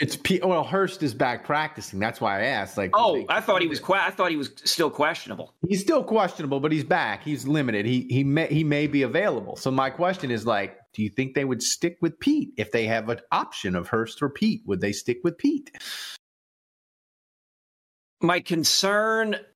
It's 0.00 0.16
Peat. 0.16 0.44
Well, 0.44 0.64
Hurst 0.64 1.02
is 1.02 1.12
back 1.12 1.44
practicing. 1.44 1.98
That's 1.98 2.22
why 2.22 2.40
I 2.40 2.44
asked. 2.46 2.78
Like, 2.78 2.90
oh, 2.94 3.22
I 3.28 3.42
thought 3.42 3.60
he 3.60 3.68
was. 3.68 3.80
Que- 3.80 3.94
I 3.94 4.10
thought 4.10 4.30
he 4.30 4.36
was 4.36 4.50
still 4.64 4.90
questionable. 4.90 5.54
He's 5.68 5.82
still 5.82 6.02
questionable, 6.02 6.58
but 6.58 6.72
he's 6.72 6.84
back. 6.84 7.22
He's 7.22 7.46
limited. 7.46 7.84
He 7.84 8.06
he 8.08 8.24
may 8.24 8.46
he 8.46 8.64
may 8.64 8.86
be 8.86 9.02
available. 9.02 9.56
So 9.56 9.70
my 9.70 9.90
question 9.90 10.30
is 10.30 10.46
like, 10.46 10.78
do 10.94 11.02
you 11.02 11.10
think 11.10 11.34
they 11.34 11.44
would 11.44 11.62
stick 11.62 11.98
with 12.00 12.18
Peat 12.18 12.54
if 12.56 12.72
they 12.72 12.86
have 12.86 13.10
an 13.10 13.20
option 13.30 13.76
of 13.76 13.88
Hurst 13.88 14.22
or 14.22 14.30
Peat? 14.30 14.62
Would 14.64 14.80
they 14.80 14.92
stick 14.92 15.18
with 15.22 15.36
Peat? 15.36 15.70
My 18.24 18.40
concern 18.40 19.36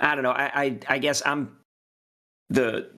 I 0.00 0.14
don't 0.14 0.24
know. 0.24 0.32
I, 0.32 0.62
I, 0.62 0.78
I 0.88 0.98
guess 0.98 1.22
I'm 1.24 1.56
the 2.50 2.90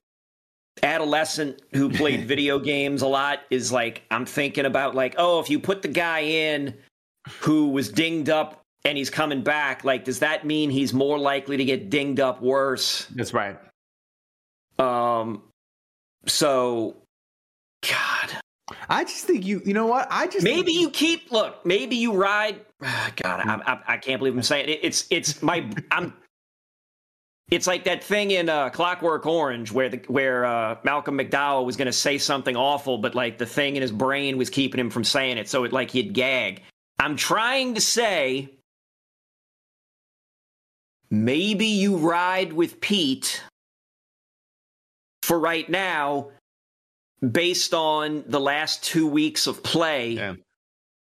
adolescent 0.83 1.61
who 1.75 1.91
played 1.91 2.25
video 2.27 2.59
games 2.59 3.03
a 3.03 3.07
lot 3.07 3.41
is 3.51 3.71
like 3.71 4.03
I'm 4.11 4.25
thinking 4.25 4.65
about 4.65 4.95
like, 4.95 5.15
oh, 5.19 5.39
if 5.41 5.51
you 5.51 5.61
put 5.61 5.83
the 5.83 5.89
guy 5.89 6.21
in 6.21 6.75
who 7.41 7.69
was 7.69 7.91
dinged 7.91 8.31
up 8.31 8.63
and 8.85 8.97
he's 8.97 9.11
coming 9.11 9.43
back, 9.43 9.85
like 9.85 10.05
does 10.05 10.21
that 10.21 10.47
mean 10.47 10.71
he's 10.71 10.95
more 10.95 11.19
likely 11.19 11.59
to 11.59 11.65
get 11.65 11.91
dinged 11.91 12.21
up 12.21 12.41
worse? 12.41 13.07
That's 13.15 13.35
right. 13.35 13.59
Um 14.79 15.43
so 16.27 16.97
God. 17.83 18.39
I 18.89 19.05
just 19.05 19.27
think 19.27 19.45
you 19.45 19.61
you 19.65 19.75
know 19.75 19.87
what? 19.87 20.09
I 20.11 20.27
just 20.27 20.43
Maybe 20.43 20.73
you 20.73 20.91
keep 20.91 21.31
look, 21.31 21.67
maybe 21.67 21.97
you 21.97 22.15
ride 22.15 22.61
God, 23.17 23.41
I, 23.41 23.73
I, 23.73 23.95
I, 23.95 23.97
can't 23.97 24.19
believe 24.19 24.35
I'm 24.35 24.43
saying 24.43 24.69
it. 24.69 24.81
It's 24.83 25.07
it's 25.11 25.43
my 25.43 25.69
I'm. 25.91 26.13
It's 27.51 27.67
like 27.67 27.85
that 27.85 28.03
thing 28.03 28.31
in 28.31 28.49
uh, 28.49 28.71
Clockwork 28.71 29.27
Orange 29.27 29.71
where 29.71 29.89
the 29.89 29.99
where 30.09 30.45
uh, 30.45 30.77
Malcolm 30.83 31.19
McDowell 31.19 31.65
was 31.65 31.77
going 31.77 31.87
to 31.87 31.93
say 31.93 32.19
something 32.19 32.57
awful, 32.57 32.99
but 32.99 33.15
like 33.15 33.39
the 33.39 33.47
thing 33.47 33.77
in 33.77 33.83
his 33.83 33.93
brain 33.93 34.39
was 34.39 34.51
keeping 34.51 34.81
him 34.81 34.91
from 34.91 35.05
saying 35.05 35.39
it, 35.39 35.49
so 35.49 35.65
it 35.65 35.73
like 35.73 35.91
he'd 35.91 36.15
gag. 36.15 36.63
I'm 36.99 37.17
trying 37.17 37.75
to 37.75 37.81
say 37.81 38.51
maybe 41.11 41.67
you 41.67 41.97
ride 41.97 42.53
with 42.53 42.81
Peat 42.81 43.43
for 45.23 45.39
right 45.39 45.69
now, 45.69 46.31
based 47.31 47.75
on 47.75 48.25
the 48.27 48.41
last 48.41 48.83
two 48.83 49.07
weeks 49.07 49.47
of 49.47 49.63
play. 49.63 50.13
Yeah 50.13 50.35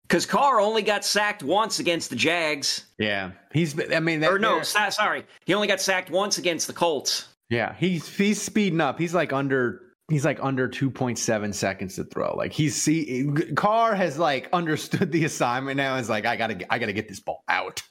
because 0.10 0.26
Carr 0.26 0.60
only 0.60 0.82
got 0.82 1.06
sacked 1.06 1.44
once 1.44 1.80
against 1.80 2.10
the 2.10 2.16
Jags. 2.16 2.86
Yeah, 2.98 3.32
he's. 3.54 3.80
I 3.94 4.00
mean, 4.00 4.24
or 4.26 4.40
no, 4.40 4.64
sorry, 4.64 5.26
he 5.46 5.54
only 5.54 5.68
got 5.68 5.80
sacked 5.80 6.10
once 6.10 6.38
against 6.38 6.68
the 6.68 6.74
Colts. 6.74 7.28
Yeah, 7.50 7.76
he's 7.76 8.08
he's 8.18 8.42
speeding 8.42 8.82
up. 8.82 9.00
He's 9.00 9.14
like 9.14 9.32
under. 9.32 9.84
He's 10.10 10.26
like 10.26 10.40
under 10.42 10.68
2.7 10.68 11.54
seconds 11.54 11.96
to 11.98 12.04
throw. 12.04 12.36
Like 12.36 12.52
he's 12.52 12.76
see 12.76 13.30
Carr 13.56 13.94
has 13.94 14.18
like 14.18 14.50
understood 14.52 15.12
the 15.12 15.24
assignment 15.26 15.78
now. 15.78 15.98
Is 15.98 16.10
like 16.10 16.26
I 16.26 16.36
gotta 16.36 16.74
I 16.74 16.80
gotta 16.80 16.94
get 16.94 17.08
this 17.08 17.20
ball 17.20 17.44
out. 17.48 17.84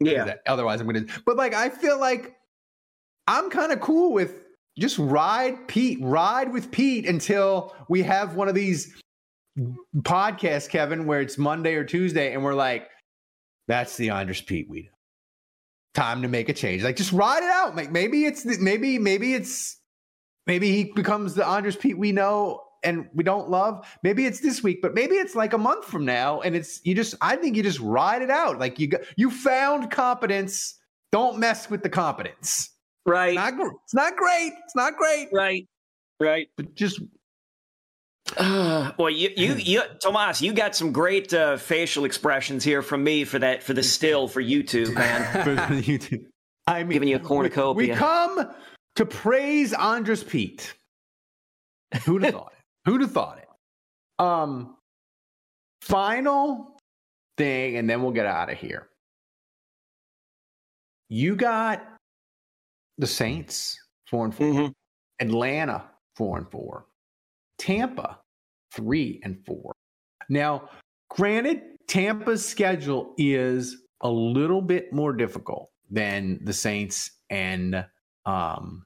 Yeah. 0.00 0.34
Otherwise, 0.46 0.80
I'm 0.80 0.86
gonna. 0.86 1.06
But 1.24 1.36
like 1.36 1.54
I 1.54 1.68
feel 1.68 2.00
like 2.00 2.34
I'm 3.28 3.48
kind 3.48 3.70
of 3.70 3.80
cool 3.80 4.12
with 4.12 4.44
just 4.76 4.98
ride 4.98 5.68
Peat, 5.68 5.98
ride 6.02 6.52
with 6.52 6.70
Peat 6.70 7.06
until 7.06 7.74
we 7.88 8.02
have 8.02 8.34
one 8.34 8.48
of 8.48 8.54
these 8.56 9.00
podcast, 9.98 10.68
Kevin, 10.68 11.06
where 11.06 11.20
it's 11.20 11.38
Monday 11.38 11.74
or 11.74 11.84
Tuesday, 11.84 12.32
and 12.32 12.42
we're 12.42 12.54
like, 12.54 12.88
that's 13.68 13.96
the 13.96 14.10
Andrus 14.10 14.40
Peat 14.40 14.68
we 14.68 14.90
Time 15.94 16.22
to 16.22 16.28
make 16.28 16.48
a 16.48 16.52
change. 16.52 16.82
Like, 16.82 16.96
just 16.96 17.12
ride 17.12 17.42
it 17.42 17.50
out. 17.50 17.74
Like, 17.74 17.90
maybe 17.90 18.26
it's 18.26 18.44
maybe 18.58 18.98
maybe 18.98 19.34
it's 19.34 19.80
maybe 20.46 20.70
he 20.70 20.92
becomes 20.94 21.34
the 21.34 21.46
Andrus 21.46 21.76
Peat 21.76 21.98
we 21.98 22.12
know 22.12 22.62
and 22.84 23.08
we 23.14 23.24
don't 23.24 23.48
love. 23.48 23.86
Maybe 24.02 24.26
it's 24.26 24.40
this 24.40 24.62
week, 24.62 24.80
but 24.82 24.94
maybe 24.94 25.16
it's 25.16 25.34
like 25.34 25.54
a 25.54 25.58
month 25.58 25.86
from 25.86 26.04
now, 26.04 26.42
and 26.42 26.54
it's 26.54 26.84
you 26.84 26.94
just. 26.94 27.14
I 27.20 27.36
think 27.36 27.56
you 27.56 27.62
just 27.62 27.80
ride 27.80 28.22
it 28.22 28.30
out. 28.30 28.58
Like 28.58 28.78
you 28.78 28.88
got 28.88 29.00
you 29.16 29.30
found 29.30 29.90
competence. 29.90 30.78
Don't 31.12 31.38
mess 31.38 31.70
with 31.70 31.82
the 31.82 31.88
competence. 31.88 32.70
Right. 33.06 33.28
It's 33.28 33.36
not, 33.36 33.72
it's 33.84 33.94
not 33.94 34.16
great. 34.16 34.52
It's 34.64 34.76
not 34.76 34.96
great. 34.96 35.28
Right. 35.32 35.66
Right. 36.20 36.48
But 36.56 36.74
just 36.74 37.00
uh, 38.36 38.92
well, 38.98 39.10
you, 39.10 39.30
you, 39.36 39.54
you, 39.54 39.82
Tomas, 40.02 40.42
you 40.42 40.52
got 40.52 40.74
some 40.74 40.92
great 40.92 41.32
uh, 41.32 41.56
facial 41.56 42.04
expressions 42.04 42.64
here 42.64 42.82
from 42.82 43.04
me 43.04 43.24
for 43.24 43.38
that, 43.38 43.62
for 43.62 43.72
the 43.72 43.82
still 43.82 44.28
for 44.28 44.42
YouTube, 44.42 44.94
man. 44.94 45.44
for 45.44 45.54
YouTube. 45.74 46.24
I 46.66 46.82
mean, 46.82 46.92
giving 46.92 47.08
you 47.08 47.16
a 47.16 47.20
cornucopia. 47.20 47.74
We, 47.74 47.90
we 47.90 47.96
come 47.96 48.50
to 48.96 49.06
praise 49.06 49.72
Andrus 49.72 50.24
Peat. 50.24 50.74
Who'd 52.04 52.24
have 52.24 52.34
thought 52.34 52.52
it? 52.52 52.90
Who'd 52.90 53.00
have 53.00 53.12
thought 53.12 53.38
it? 53.38 53.48
Um, 54.18 54.76
final 55.82 56.76
thing, 57.36 57.76
and 57.76 57.88
then 57.88 58.02
we'll 58.02 58.12
get 58.12 58.26
out 58.26 58.50
of 58.50 58.58
here. 58.58 58.88
You 61.08 61.36
got 61.36 61.86
the 62.98 63.06
Saints 63.06 63.78
four 64.08 64.24
and 64.24 64.34
4 64.34 64.46
mm-hmm. 64.46 64.66
Atlanta 65.20 65.84
four 66.16 66.38
and 66.38 66.50
four. 66.50 66.86
Tampa, 67.58 68.18
three 68.72 69.20
and 69.22 69.44
four. 69.46 69.72
Now, 70.28 70.70
granted, 71.10 71.62
Tampa's 71.88 72.46
schedule 72.46 73.14
is 73.16 73.76
a 74.00 74.10
little 74.10 74.60
bit 74.60 74.92
more 74.92 75.12
difficult 75.12 75.70
than 75.90 76.40
the 76.42 76.52
Saints 76.52 77.10
and 77.30 77.86
um, 78.24 78.84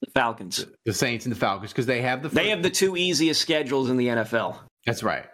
the 0.00 0.10
Falcons. 0.14 0.66
The 0.84 0.92
Saints 0.92 1.24
and 1.24 1.34
the 1.34 1.38
Falcons 1.38 1.72
because 1.72 1.86
they 1.86 2.02
have 2.02 2.22
the 2.22 2.28
they 2.28 2.50
have 2.50 2.62
the 2.62 2.70
two 2.70 2.96
easiest 2.96 3.40
schedules 3.40 3.90
in 3.90 3.96
the 3.96 4.08
NFL. 4.08 4.58
That's 4.86 5.02
right. 5.02 5.26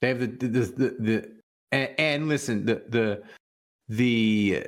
They 0.00 0.08
have 0.08 0.20
the 0.20 0.26
the 0.26 0.48
the, 0.48 0.60
the, 0.60 0.96
the 0.98 1.32
and, 1.72 1.90
and, 1.98 2.28
listen 2.28 2.64
the 2.64 2.82
the 2.88 3.22
the 3.88 4.66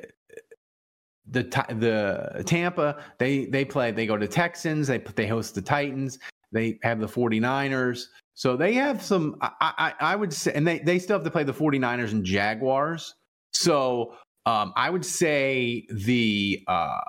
the 1.27 1.43
the 1.43 2.43
Tampa 2.45 3.03
they 3.17 3.45
they 3.45 3.65
play 3.65 3.91
they 3.91 4.05
go 4.05 4.17
to 4.17 4.27
Texans 4.27 4.87
they 4.87 4.97
they 4.97 5.27
host 5.27 5.55
the 5.55 5.61
Titans 5.61 6.19
they 6.51 6.79
have 6.83 6.99
the 6.99 7.07
49ers. 7.07 8.05
So 8.33 8.55
they 8.55 8.73
have 8.73 9.01
some, 9.01 9.35
I, 9.41 9.51
I, 9.59 9.93
I, 9.99 10.15
would 10.15 10.33
say, 10.33 10.53
and 10.53 10.67
they, 10.67 10.79
they 10.79 10.99
still 10.99 11.17
have 11.17 11.25
to 11.25 11.31
play 11.31 11.43
the 11.43 11.53
49ers 11.53 12.11
and 12.11 12.23
Jaguars. 12.23 13.15
So 13.53 14.13
um, 14.45 14.73
I 14.75 14.89
would 14.89 15.05
say 15.05 15.85
the, 15.91 16.63
uh, 16.67 17.01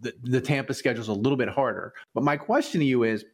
the, 0.00 0.12
the 0.22 0.40
Tampa 0.40 0.74
schedule 0.74 1.02
is 1.02 1.08
a 1.08 1.12
little 1.12 1.38
bit 1.38 1.48
harder. 1.48 1.92
But 2.14 2.24
my 2.24 2.36
question 2.36 2.80
to 2.80 2.86
you 2.86 3.04
is, 3.04 3.24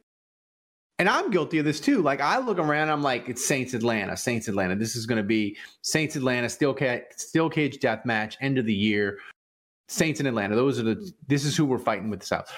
and 0.98 1.08
I'm 1.08 1.30
guilty 1.30 1.58
of 1.58 1.64
this 1.64 1.80
too. 1.80 2.00
Like 2.02 2.20
I 2.20 2.38
look 2.38 2.58
around, 2.58 2.88
I'm 2.88 3.02
like, 3.02 3.28
it's 3.28 3.46
Saints 3.46 3.74
Atlanta, 3.74 4.16
Saints 4.16 4.48
Atlanta. 4.48 4.74
This 4.74 4.96
is 4.96 5.06
going 5.06 5.18
to 5.18 5.26
be 5.26 5.56
Saints 5.82 6.16
Atlanta, 6.16 6.48
steel 6.48 6.72
cage, 6.72 7.02
steel 7.16 7.50
cage 7.50 7.80
death 7.80 8.04
match, 8.06 8.36
end 8.40 8.58
of 8.58 8.64
the 8.64 8.74
year. 8.74 9.18
Saints 9.88 10.20
in 10.20 10.26
Atlanta. 10.26 10.56
Those 10.56 10.80
are 10.80 10.82
the. 10.82 11.12
This 11.28 11.44
is 11.44 11.56
who 11.56 11.64
we're 11.64 11.78
fighting 11.78 12.10
with 12.10 12.20
the 12.20 12.26
South. 12.26 12.50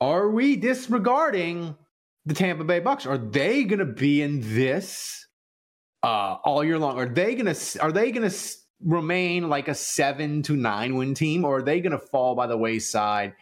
Are 0.00 0.30
we 0.30 0.56
disregarding 0.56 1.76
the 2.26 2.34
Tampa 2.34 2.64
Bay 2.64 2.80
Bucks? 2.80 3.06
Are 3.06 3.16
they 3.16 3.64
going 3.64 3.78
to 3.78 3.84
be 3.84 4.20
in 4.20 4.40
this 4.42 5.26
uh, 6.02 6.36
all 6.44 6.62
year 6.62 6.78
long? 6.78 6.98
Are 6.98 7.08
they 7.08 7.34
going 7.34 7.52
to? 7.52 7.82
Are 7.82 7.92
they 7.92 8.10
going 8.10 8.28
to 8.28 8.36
remain 8.82 9.48
like 9.48 9.68
a 9.68 9.74
seven 9.74 10.42
to 10.42 10.56
nine 10.56 10.96
win 10.96 11.14
team, 11.14 11.44
or 11.44 11.58
are 11.58 11.62
they 11.62 11.80
going 11.80 11.92
to 11.92 12.06
fall 12.10 12.34
by 12.34 12.46
the 12.46 12.56
wayside? 12.56 13.34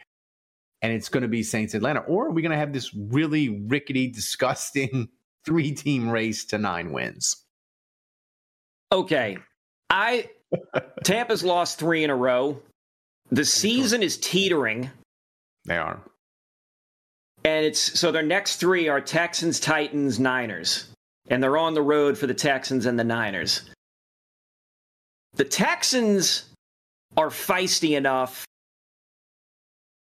And 0.81 0.93
it's 0.93 1.09
going 1.09 1.23
to 1.23 1.27
be 1.27 1.41
Saints 1.41 1.73
Atlanta, 1.73 2.01
or 2.01 2.27
are 2.27 2.31
we 2.31 2.43
going 2.43 2.51
to 2.51 2.57
have 2.57 2.71
this 2.71 2.93
really 2.93 3.49
rickety, 3.49 4.07
disgusting 4.07 5.09
three 5.45 5.71
team 5.71 6.09
race 6.09 6.45
to 6.45 6.57
nine 6.57 6.91
wins? 6.91 7.43
Okay, 8.91 9.37
I 9.89 10.29
Tampa's 11.03 11.43
lost 11.43 11.79
three 11.79 12.03
in 12.03 12.09
a 12.09 12.15
row. 12.15 12.61
The 13.31 13.45
season 13.45 14.03
is 14.03 14.17
teetering. 14.17 14.91
They 15.65 15.77
are. 15.77 15.99
And 17.45 17.63
it's 17.63 17.99
so 17.99 18.11
their 18.11 18.23
next 18.23 18.55
three 18.55 18.87
are 18.87 18.99
Texans, 18.99 19.59
Titans, 19.59 20.19
Niners. 20.19 20.87
And 21.27 21.41
they're 21.41 21.57
on 21.57 21.75
the 21.75 21.81
road 21.81 22.17
for 22.17 22.25
the 22.25 22.33
Texans 22.33 22.87
and 22.87 22.97
the 22.97 23.03
Niners. 23.03 23.69
The 25.35 25.45
Texans 25.45 26.49
are 27.15 27.29
feisty 27.29 27.95
enough 27.95 28.45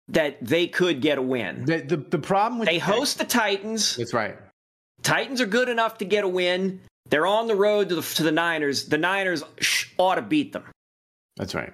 that 0.07 0.37
they 0.41 0.67
could 0.67 1.01
get 1.01 1.17
a 1.17 1.21
win. 1.21 1.65
The, 1.65 1.79
the, 1.79 1.97
the 1.97 2.17
problem 2.17 2.59
with 2.59 2.69
they 2.69 2.75
the 2.75 2.85
host 2.85 3.17
the 3.17 3.25
Titans. 3.25 3.97
That's 3.97 4.13
right. 4.13 4.37
Titans 5.03 5.41
are 5.41 5.45
good 5.45 5.67
enough 5.67 5.97
to 5.97 6.05
get 6.05 6.23
a 6.23 6.29
win. 6.29 6.79
They're 7.09 7.27
on 7.27 7.47
the 7.47 7.55
road 7.55 7.89
to 7.89 7.95
the, 7.95 8.01
to 8.01 8.23
the 8.23 8.31
Niners. 8.31 8.85
The 8.85 8.97
Niners 8.97 9.43
ought 9.97 10.15
to 10.15 10.21
beat 10.21 10.53
them. 10.53 10.63
That's 11.35 11.53
right. 11.53 11.73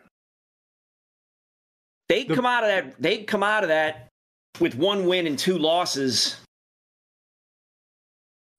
They'd 2.10 2.28
the, 2.28 2.36
come 2.36 2.46
out 2.48 2.64
of 2.64 2.70
that. 2.70 3.02
They'd 3.02 3.26
come 3.26 3.44
out 3.44 3.64
of 3.64 3.70
that 3.70 4.10
with 4.60 4.76
one 4.76 5.06
win 5.08 5.28
and 5.28 5.38
two 5.38 5.58
losses. 5.58 6.38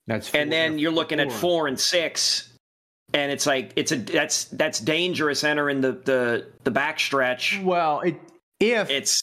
That's 0.06 0.34
and 0.34 0.52
then 0.52 0.78
you're 0.78 0.92
looking 0.92 1.18
four. 1.18 1.26
at 1.26 1.32
four 1.32 1.66
and 1.66 1.80
six, 1.80 2.52
and 3.14 3.32
it's 3.32 3.46
like 3.46 3.72
it's 3.76 3.92
a 3.92 3.96
that's 3.96 4.44
that's 4.46 4.80
dangerous 4.80 5.44
entering 5.44 5.80
the 5.80 5.92
the 5.92 6.46
the 6.64 6.70
backstretch. 6.70 7.62
Well, 7.62 8.00
it 8.00 8.16
if 8.60 8.90
it's 8.90 9.22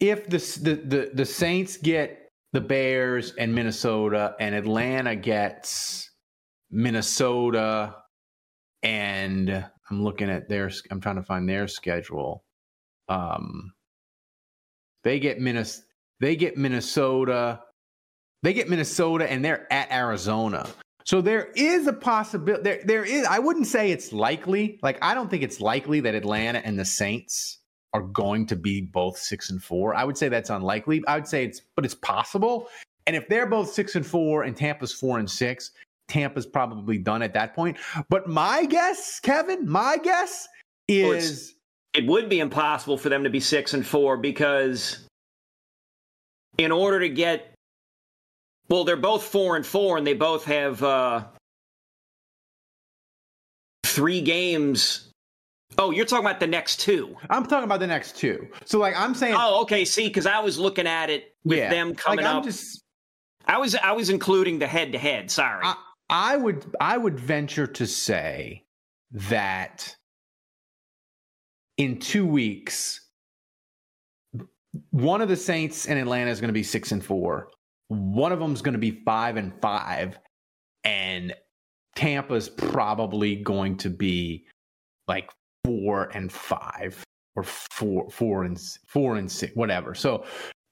if 0.00 0.28
the 0.28 0.38
the 0.38 0.74
the, 0.76 1.10
the 1.14 1.24
Saints 1.24 1.76
get 1.76 2.28
the 2.52 2.60
Bears 2.60 3.32
and 3.32 3.54
Minnesota, 3.54 4.36
and 4.38 4.54
Atlanta 4.54 5.16
gets 5.16 6.08
Minnesota, 6.70 7.96
and 8.82 9.50
I'm 9.90 10.02
looking 10.04 10.30
at 10.30 10.48
their 10.48 10.70
I'm 10.90 11.00
trying 11.00 11.16
to 11.16 11.22
find 11.22 11.48
their 11.48 11.66
schedule. 11.66 12.44
Um, 13.08 13.72
they 15.06 15.20
get 15.20 15.40
Minnesota. 15.40 15.84
They 16.18 16.34
get 16.34 16.56
Minnesota. 16.56 17.60
They 18.42 18.52
get 18.52 18.68
Minnesota, 18.68 19.30
and 19.30 19.44
they're 19.44 19.72
at 19.72 19.92
Arizona. 19.92 20.68
So 21.04 21.20
there 21.20 21.52
is 21.54 21.86
a 21.86 21.92
possibility. 21.92 22.64
There, 22.64 22.80
there 22.84 23.04
is. 23.04 23.24
I 23.24 23.38
wouldn't 23.38 23.68
say 23.68 23.92
it's 23.92 24.12
likely. 24.12 24.80
Like 24.82 24.98
I 25.02 25.14
don't 25.14 25.30
think 25.30 25.44
it's 25.44 25.60
likely 25.60 26.00
that 26.00 26.16
Atlanta 26.16 26.58
and 26.58 26.76
the 26.76 26.84
Saints 26.84 27.60
are 27.94 28.02
going 28.02 28.46
to 28.46 28.56
be 28.56 28.80
both 28.80 29.16
six 29.16 29.50
and 29.50 29.62
four. 29.62 29.94
I 29.94 30.02
would 30.02 30.18
say 30.18 30.28
that's 30.28 30.50
unlikely. 30.50 31.04
I 31.06 31.14
would 31.14 31.28
say 31.28 31.44
it's, 31.44 31.62
but 31.76 31.84
it's 31.84 31.94
possible. 31.94 32.68
And 33.06 33.14
if 33.14 33.28
they're 33.28 33.46
both 33.46 33.70
six 33.70 33.94
and 33.94 34.04
four, 34.04 34.42
and 34.42 34.56
Tampa's 34.56 34.92
four 34.92 35.20
and 35.20 35.30
six, 35.30 35.70
Tampa's 36.08 36.46
probably 36.46 36.98
done 36.98 37.22
at 37.22 37.32
that 37.34 37.54
point. 37.54 37.76
But 38.08 38.28
my 38.28 38.64
guess, 38.64 39.20
Kevin, 39.20 39.68
my 39.68 39.98
guess 40.02 40.48
is 40.88 41.55
it 41.96 42.06
would 42.06 42.28
be 42.28 42.40
impossible 42.40 42.98
for 42.98 43.08
them 43.08 43.24
to 43.24 43.30
be 43.30 43.40
six 43.40 43.72
and 43.72 43.86
four 43.86 44.18
because 44.18 45.06
in 46.58 46.70
order 46.70 47.00
to 47.00 47.08
get 47.08 47.54
well 48.68 48.84
they're 48.84 48.96
both 48.96 49.22
four 49.22 49.56
and 49.56 49.64
four 49.64 49.96
and 49.96 50.06
they 50.06 50.14
both 50.14 50.44
have 50.44 50.82
uh 50.82 51.24
three 53.84 54.20
games. 54.20 55.08
Oh 55.78 55.90
you're 55.90 56.04
talking 56.04 56.26
about 56.26 56.38
the 56.38 56.46
next 56.46 56.80
two. 56.80 57.16
I'm 57.30 57.46
talking 57.46 57.64
about 57.64 57.80
the 57.80 57.86
next 57.86 58.16
two. 58.16 58.48
So 58.66 58.78
like 58.78 58.94
i'm 58.96 59.14
saying 59.14 59.34
oh 59.36 59.62
okay. 59.62 59.84
See 59.86 60.08
because 60.08 60.26
i 60.26 60.40
was 60.40 60.58
looking 60.58 60.86
at 60.86 61.08
it 61.08 61.34
with 61.44 61.58
yeah, 61.58 61.70
them 61.70 61.94
coming 61.94 62.24
like, 62.24 62.34
up. 62.34 62.44
just, 62.44 62.82
i 63.46 63.56
was 63.56 63.74
i 63.74 63.92
was 63.92 64.10
including 64.10 64.58
the 64.58 64.66
head 64.66 64.92
to 64.92 64.98
head 64.98 65.30
sorry. 65.30 65.62
I, 65.64 65.76
I 66.10 66.36
would 66.36 66.64
i 66.78 66.98
would 66.98 67.18
venture 67.18 67.66
to 67.66 67.86
say 67.86 68.64
that 69.12 69.96
in 71.76 71.98
two 71.98 72.26
weeks, 72.26 73.00
one 74.90 75.20
of 75.20 75.28
the 75.28 75.36
Saints 75.36 75.86
in 75.86 75.98
Atlanta 75.98 76.30
is 76.30 76.40
going 76.40 76.48
to 76.48 76.54
be 76.54 76.62
six 76.62 76.92
and 76.92 77.04
four. 77.04 77.48
One 77.88 78.32
of 78.32 78.38
them 78.38 78.52
is 78.52 78.62
going 78.62 78.74
to 78.74 78.78
be 78.78 79.02
five 79.04 79.36
and 79.36 79.52
five, 79.60 80.18
and 80.84 81.34
Tampa's 81.94 82.48
probably 82.48 83.36
going 83.36 83.76
to 83.78 83.90
be 83.90 84.46
like 85.08 85.30
four 85.64 86.10
and 86.14 86.32
five 86.32 87.02
or 87.36 87.42
four 87.44 88.10
four 88.10 88.44
and 88.44 88.60
four 88.86 89.16
and 89.16 89.30
six, 89.30 89.54
whatever. 89.54 89.94
So 89.94 90.24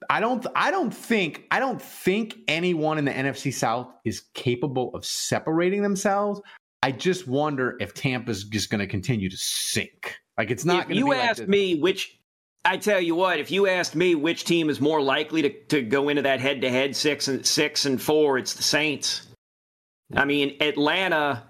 I 0.09 0.19
don't 0.19 0.45
I 0.55 0.71
don't 0.71 0.93
think 0.93 1.45
I 1.51 1.59
don't 1.59 1.81
think 1.81 2.35
anyone 2.47 2.97
in 2.97 3.05
the 3.05 3.11
NFC 3.11 3.53
South 3.53 3.87
is 4.03 4.23
capable 4.33 4.93
of 4.93 5.05
separating 5.05 5.81
themselves. 5.81 6.41
I 6.83 6.91
just 6.91 7.27
wonder 7.27 7.77
if 7.79 7.93
Tampa's 7.93 8.43
just 8.43 8.69
going 8.69 8.79
to 8.79 8.87
continue 8.87 9.29
to 9.29 9.37
sink. 9.37 10.17
Like 10.37 10.51
it's 10.51 10.65
not. 10.65 10.89
If 10.89 10.97
you 10.97 11.13
asked 11.13 11.39
like 11.39 11.49
me 11.49 11.75
which, 11.75 12.17
I 12.63 12.77
tell 12.77 12.99
you 12.99 13.15
what, 13.15 13.39
if 13.39 13.51
you 13.51 13.67
asked 13.67 13.95
me 13.95 14.15
which 14.15 14.43
team 14.43 14.69
is 14.69 14.81
more 14.81 15.01
likely 15.01 15.43
to, 15.43 15.49
to 15.65 15.81
go 15.81 16.09
into 16.09 16.23
that 16.23 16.39
head 16.39 16.61
to 16.61 16.69
head 16.69 16.95
six 16.95 17.27
and 17.27 17.45
six 17.45 17.85
and 17.85 18.01
four, 18.01 18.37
it's 18.37 18.53
the 18.53 18.63
Saints. 18.63 19.27
I 20.13 20.25
mean, 20.25 20.57
Atlanta. 20.61 21.43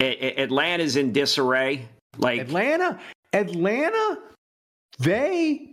Atlanta's 0.00 0.94
in 0.96 1.12
disarray. 1.12 1.88
Like 2.16 2.40
Atlanta, 2.40 3.00
Atlanta, 3.32 4.18
they 4.98 5.72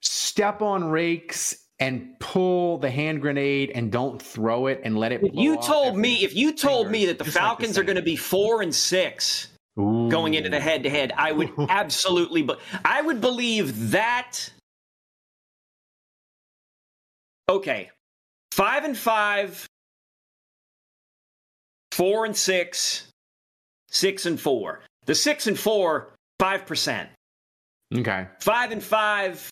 step 0.00 0.62
on 0.62 0.84
rakes 0.84 1.56
and 1.78 2.14
pull 2.20 2.78
the 2.78 2.90
hand 2.90 3.20
grenade 3.20 3.72
and 3.74 3.90
don't 3.90 4.22
throw 4.22 4.68
it 4.68 4.80
and 4.84 4.96
let 4.96 5.12
it. 5.12 5.22
If 5.22 5.34
you 5.34 5.60
told 5.60 5.96
me, 5.96 6.24
if 6.24 6.34
you 6.34 6.52
told 6.52 6.86
fingers, 6.86 6.92
me 6.92 7.06
that 7.06 7.18
the 7.18 7.24
Falcons 7.24 7.70
like 7.70 7.74
the 7.74 7.80
are 7.80 7.84
going 7.84 7.96
to 7.96 8.02
be 8.02 8.16
four 8.16 8.62
and 8.62 8.74
six 8.74 9.48
Ooh. 9.78 10.10
going 10.10 10.34
into 10.34 10.50
the 10.50 10.60
head 10.60 10.82
to 10.82 10.90
head. 10.90 11.12
I 11.16 11.32
would 11.32 11.50
absolutely, 11.68 12.42
but 12.42 12.60
I 12.84 13.02
would 13.02 13.20
believe 13.20 13.90
that. 13.90 14.38
Okay, 17.48 17.90
five 18.52 18.84
and 18.84 18.96
five, 18.96 19.66
four 21.90 22.24
and 22.24 22.36
six, 22.36 23.08
six 23.88 24.26
and 24.26 24.40
four. 24.40 24.80
The 25.06 25.14
six 25.14 25.46
and 25.46 25.58
four, 25.58 26.14
five 26.38 26.66
percent. 26.66 27.10
Okay. 27.94 28.26
Five 28.40 28.72
and 28.72 28.82
five, 28.82 29.50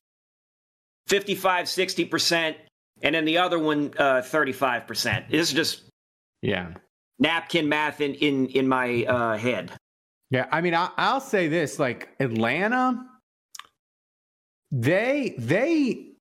55, 1.09 1.66
60%. 1.66 2.54
And 3.02 3.14
then 3.14 3.24
the 3.24 3.38
other 3.38 3.59
one, 3.59 3.92
uh, 3.98 4.22
35%. 4.22 5.30
This 5.30 5.48
is 5.48 5.52
just 5.52 5.83
yeah 6.42 6.72
napkin 7.18 7.68
math 7.68 8.00
in, 8.00 8.14
in, 8.14 8.46
in 8.46 8.66
my 8.66 9.04
uh, 9.04 9.37
head. 9.37 9.70
Yeah, 10.31 10.47
I 10.53 10.61
mean, 10.61 10.75
I, 10.75 10.90
I'll 10.97 11.21
say 11.21 11.49
this: 11.49 11.79
like 11.79 12.09
Atlanta, 12.21 13.05
they 14.71 15.35
they 15.38 16.12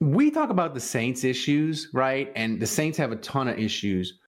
we 0.00 0.30
talk 0.30 0.50
about 0.50 0.74
the 0.74 0.80
Saints 0.80 1.24
issues, 1.24 1.88
right? 1.92 2.32
And 2.34 2.58
the 2.58 2.66
Saints 2.66 2.98
have 2.98 3.12
a 3.12 3.16
ton 3.16 3.48
of 3.48 3.58
issues, 3.58 4.18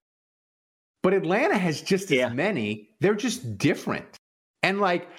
but 1.01 1.13
Atlanta 1.13 1.57
has 1.57 1.81
just 1.81 2.05
as 2.05 2.11
yeah. 2.11 2.29
many. 2.29 2.89
They're 3.01 3.15
just 3.15 3.57
different, 3.57 4.05
and 4.61 4.79
like, 4.79 5.09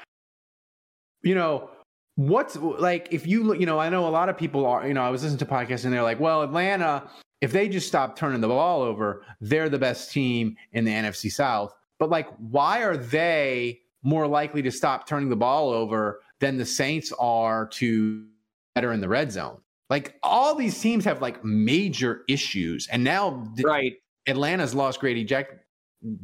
you 1.23 1.35
know, 1.35 1.71
what's 2.17 2.57
like 2.57 3.09
if 3.11 3.27
you 3.27 3.45
look, 3.45 3.61
you 3.61 3.67
know, 3.67 3.79
I 3.79 3.89
know 3.89 4.07
a 4.07 4.11
lot 4.11 4.29
of 4.29 4.39
people 4.39 4.67
are, 4.67 4.87
you 4.87 4.95
know, 4.95 5.03
I 5.03 5.11
was 5.11 5.23
listening 5.23 5.39
to 5.39 5.47
podcasts 5.47 5.85
and 5.85 5.93
they're 5.93 6.03
like, 6.03 6.21
well, 6.21 6.43
Atlanta, 6.43 7.11
if 7.41 7.53
they 7.53 7.69
just 7.69 7.87
stop 7.87 8.17
turning 8.17 8.41
the 8.41 8.49
ball 8.49 8.83
over, 8.83 9.25
they're 9.41 9.69
the 9.69 9.79
best 9.79 10.11
team 10.11 10.57
in 10.73 10.85
the 10.85 10.93
NFC 10.93 11.31
South. 11.31 11.75
But 12.05 12.11
like, 12.11 12.29
why 12.37 12.83
are 12.83 12.99
they 12.99 13.81
more 14.03 14.27
likely 14.27 14.61
to 14.61 14.71
stop 14.71 15.07
turning 15.07 15.31
the 15.31 15.37
ball 15.37 15.71
over 15.71 16.21
than 16.39 16.59
the 16.59 16.67
Saints 16.67 17.15
are 17.19 17.67
to 17.69 18.27
better 18.75 18.93
in 18.93 19.01
the 19.01 19.09
red 19.09 19.33
zone? 19.33 19.57
Like 19.89 20.19
all 20.23 20.55
these 20.55 20.79
teams 20.79 21.07
have 21.07 21.23
like 21.23 21.43
major 21.43 22.21
issues, 22.29 22.89
and 22.93 23.03
now 23.03 23.51
right 23.65 23.95
Atlanta's 24.27 24.75
lost 24.75 25.01
Grady 25.01 25.25
Jack 25.25 25.47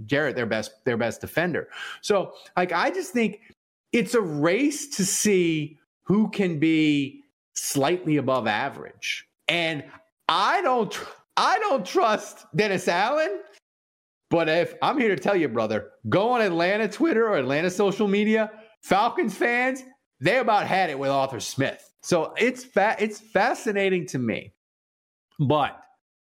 Jarrett, 0.05 0.37
their 0.37 0.45
best 0.45 0.85
their 0.85 0.99
best 0.99 1.23
defender. 1.23 1.69
So 2.03 2.35
like 2.59 2.73
I 2.73 2.91
just 2.91 3.15
think 3.15 3.41
it's 3.91 4.13
a 4.13 4.21
race 4.21 4.87
to 4.99 5.07
see 5.07 5.79
who 6.03 6.29
can 6.29 6.59
be 6.59 7.23
slightly 7.55 8.19
above 8.19 8.47
average. 8.47 9.27
And 9.49 9.83
I 10.29 10.61
don't 10.61 10.93
tr- 10.93 11.05
I 11.39 11.59
don't 11.59 11.87
trust 11.87 12.45
Dennis 12.55 12.87
Allen. 12.87 13.41
But 14.31 14.49
if 14.49 14.75
I'm 14.81 14.97
here 14.99 15.15
to 15.15 15.21
tell 15.21 15.35
you, 15.37 15.49
brother, 15.49 15.91
go 16.09 16.31
on 16.31 16.41
Atlanta 16.41 16.89
Twitter 16.89 17.29
or 17.29 17.37
Atlanta 17.37 17.69
social 17.71 18.07
media, 18.07 18.51
Falcons 18.83 19.35
fans, 19.35 19.83
they 20.21 20.39
about 20.39 20.67
had 20.67 20.89
it 20.91 20.99
with 20.99 21.11
Arthur 21.11 21.41
Smith. 21.41 21.91
So 22.03 22.33
it's 22.39 22.65
fa- 22.65 22.97
it's 22.99 23.19
fascinating 23.21 24.07
to 24.07 24.19
me. 24.19 24.55
But 25.39 25.79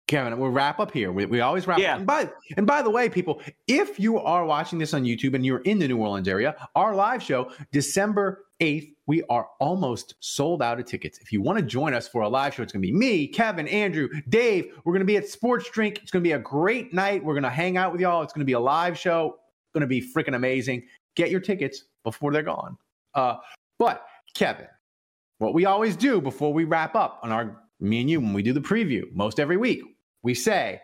Kevin, 0.07 0.39
we'll 0.39 0.51
wrap 0.51 0.79
up 0.79 0.93
here. 0.93 1.11
We, 1.11 1.27
we 1.27 1.41
always 1.41 1.67
wrap 1.67 1.81
Yeah. 1.81 1.95
up. 1.95 1.99
And 1.99 2.07
by, 2.07 2.31
and 2.57 2.65
by 2.67 2.81
the 2.83 2.91
way, 2.91 3.09
people, 3.09 3.43
if 3.67 3.99
you 3.99 4.19
are 4.21 4.47
watching 4.47 4.79
this 4.79 4.95
on 4.95 5.03
YouTube 5.03 5.35
and 5.35 5.45
you're 5.45 5.59
in 5.63 5.81
the 5.81 5.89
New 5.89 5.99
Orleans 5.99 6.29
area, 6.29 6.55
our 6.77 6.95
live 6.95 7.23
show, 7.23 7.51
December 7.73 8.45
8th, 8.61 8.93
we 9.07 9.23
are 9.25 9.49
almost 9.61 10.15
sold 10.21 10.63
out 10.63 10.81
of 10.81 10.87
tickets. 10.87 11.19
If 11.19 11.33
you 11.33 11.43
want 11.43 11.59
to 11.59 11.65
join 11.65 11.95
us 11.95 12.09
for 12.09 12.23
a 12.23 12.29
live 12.29 12.55
show, 12.55 12.63
it's 12.63 12.73
going 12.73 12.83
to 12.83 12.89
be 12.89 12.93
me, 12.93 13.29
Kevin, 13.29 13.69
Andrew, 13.69 14.09
Dave. 14.29 14.73
We're 14.85 14.93
going 14.93 15.01
to 15.01 15.07
be 15.07 15.17
at 15.17 15.29
Sports 15.29 15.71
Drink. 15.71 16.01
It's 16.03 16.11
going 16.11 16.23
to 16.23 16.29
be 16.29 16.33
a 16.33 16.39
great 16.39 16.93
night. 16.93 17.25
We're 17.25 17.35
going 17.35 17.45
to 17.45 17.51
hang 17.51 17.77
out 17.77 17.93
with 17.93 18.01
y'all. 18.01 18.23
It's 18.23 18.33
going 18.33 18.41
to 18.41 18.47
be 18.47 18.55
a 18.55 18.61
live 18.61 18.99
show. 18.99 19.37
It's 19.37 19.73
going 19.75 19.83
to 19.83 19.87
be 19.87 20.01
freaking 20.01 20.35
amazing. 20.35 20.85
Get 21.15 21.31
your 21.31 21.41
tickets 21.41 21.85
before 22.05 22.33
they're 22.33 22.43
gone. 22.43 22.77
Uh, 23.15 23.37
but 23.79 24.07
Kevin, 24.35 24.69
what 25.39 25.55
we 25.55 25.67
always 25.67 25.97
do 25.97 26.21
before 26.21 26.53
we 26.53 26.65
wrap 26.65 26.95
up 26.95 27.21
on 27.23 27.33
our 27.33 27.63
me 27.81 28.01
and 28.01 28.09
you 28.09 28.21
when 28.21 28.33
we 28.33 28.43
do 28.43 28.55
the 28.55 28.61
preview 28.61 29.05
most 29.13 29.39
every 29.39 29.57
week, 29.57 29.83
we 30.23 30.35
say, 30.35 30.81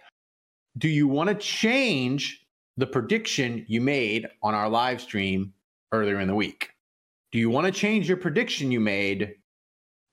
do 0.79 0.89
you 0.89 1.09
want 1.09 1.29
to 1.29 1.35
change 1.35 2.47
the 2.77 2.87
prediction 2.87 3.65
you 3.69 3.81
made 3.81 4.29
on 4.43 4.55
our 4.55 4.69
live 4.69 5.01
stream 5.01 5.53
earlier 5.93 6.21
in 6.21 6.29
the 6.29 6.35
week? 6.35 6.72
Do 7.33 7.39
you 7.39 7.49
want 7.51 7.67
to 7.67 7.73
change 7.73 8.09
your 8.09 8.19
prediction 8.19 8.71
you 8.71 8.79
made 8.81 9.35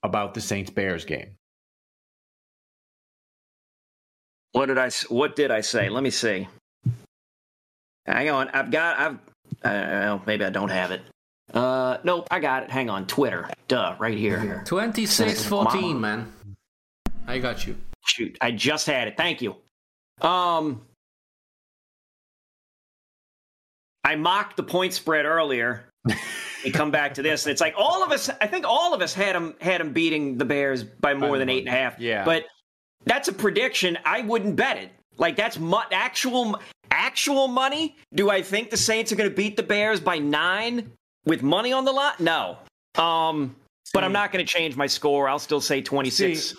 about 0.03 0.34
the 0.34 0.41
Saints 0.41 0.69
Bears 0.71 1.03
game? 1.05 1.36
What 4.53 4.67
did 4.67 4.77
I? 4.77 4.88
s- 4.88 5.10
What 5.10 5.36
did 5.36 5.51
I 5.51 5.62
say? 5.62 5.89
Let 5.89 6.01
me 6.03 6.10
see. 6.10 6.47
Hang 8.05 8.29
on. 8.29 8.49
I've 8.49 8.71
got. 8.71 8.99
I've. 8.99 9.13
Uh, 9.15 9.19
well, 9.63 10.23
maybe 10.25 10.45
I 10.45 10.49
don't 10.49 10.69
have 10.69 10.91
it. 10.91 11.01
Uh, 11.53 11.97
nope. 12.03 12.27
I 12.32 12.39
got 12.39 12.63
it. 12.63 12.69
Hang 12.71 12.89
on. 12.89 13.05
Twitter. 13.08 13.49
Duh. 13.67 13.95
Right 13.99 14.17
here. 14.17 14.63
Twenty 14.65 15.05
six 15.05 15.43
fourteen, 15.45 15.99
man. 15.99 16.32
I 17.27 17.38
got 17.39 17.67
you. 17.67 17.75
Shoot. 18.05 18.38
I 18.41 18.51
just 18.51 18.88
had 18.88 19.08
it. 19.08 19.17
Thank 19.17 19.41
you. 19.41 19.55
Um. 20.21 20.82
I 24.03 24.15
mocked 24.15 24.58
the 24.58 24.63
point 24.63 24.93
spread 24.93 25.25
earlier. 25.25 25.86
We 26.63 26.71
come 26.71 26.91
back 26.91 27.13
to 27.15 27.21
this, 27.21 27.45
and 27.45 27.51
it's 27.51 27.62
like 27.62 27.73
all 27.77 28.03
of 28.03 28.12
us. 28.12 28.29
I 28.41 28.47
think 28.47 28.65
all 28.67 28.93
of 28.93 29.01
us 29.01 29.13
had 29.13 29.35
him 29.35 29.55
had 29.62 29.81
him 29.81 29.93
beating 29.93 30.38
the 30.38 30.45
Bears 30.45 30.83
by 30.83 31.13
more 31.13 31.38
than 31.38 31.49
eight 31.49 31.59
and 31.59 31.69
a 31.69 31.71
half. 31.71 31.99
Yeah. 31.99 32.25
but 32.25 32.45
that's 33.05 33.27
a 33.27 33.33
prediction. 33.33 33.97
I 34.05 34.21
wouldn't 34.21 34.55
bet 34.55 34.77
it. 34.77 34.91
Like 35.17 35.35
that's 35.35 35.59
mu- 35.59 35.77
actual 35.91 36.59
actual 36.91 37.47
money. 37.47 37.95
Do 38.13 38.29
I 38.29 38.41
think 38.41 38.69
the 38.69 38.77
Saints 38.77 39.12
are 39.12 39.15
going 39.15 39.29
to 39.29 39.35
beat 39.35 39.55
the 39.57 39.63
Bears 39.63 39.99
by 39.99 40.17
nine 40.17 40.91
with 41.25 41.43
money 41.43 41.71
on 41.71 41.85
the 41.85 41.91
lot? 41.91 42.19
No. 42.19 42.57
Um, 42.97 43.55
but 43.93 44.03
I'm 44.03 44.12
not 44.12 44.31
going 44.31 44.45
to 44.45 44.51
change 44.51 44.75
my 44.75 44.88
score. 44.88 45.29
I'll 45.29 45.39
still 45.39 45.62
say 45.62 45.81
26. 45.81 46.49
See, 46.49 46.55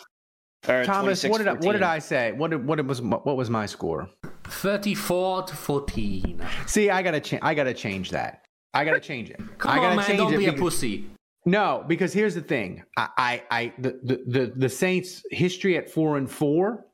Thomas, 0.62 1.22
26, 1.22 1.30
what 1.30 1.38
did 1.38 1.48
I, 1.48 1.52
what 1.54 1.72
did 1.72 1.82
I 1.82 1.98
say? 1.98 2.32
What 2.32 2.50
did, 2.50 2.66
what 2.66 2.76
did 2.76 2.86
was 2.86 3.00
what 3.00 3.36
was 3.36 3.48
my 3.48 3.66
score? 3.66 4.08
34 4.44 5.44
to 5.44 5.56
14. 5.56 6.42
See, 6.66 6.90
I 6.90 7.02
gotta 7.02 7.20
change. 7.20 7.42
I 7.42 7.54
gotta 7.54 7.72
change 7.74 8.10
that. 8.10 8.44
I 8.74 8.84
gotta 8.84 9.00
change 9.00 9.30
it. 9.30 9.40
Come 9.58 9.70
I 9.70 9.76
gotta 9.76 9.88
on, 9.88 9.96
man. 9.96 10.06
change 10.06 10.18
Don't 10.18 10.34
it 10.34 10.38
be 10.38 10.46
a 10.46 10.52
pussy. 10.52 11.10
No, 11.46 11.84
because 11.88 12.12
here's 12.12 12.34
the 12.34 12.42
thing. 12.42 12.84
I, 12.96 13.08
I, 13.16 13.42
I 13.50 13.72
the, 13.78 14.00
the, 14.02 14.24
the, 14.26 14.52
the 14.56 14.68
Saints' 14.68 15.22
history 15.30 15.76
at 15.76 15.90
four 15.90 16.18
and 16.18 16.30
four, 16.30 16.86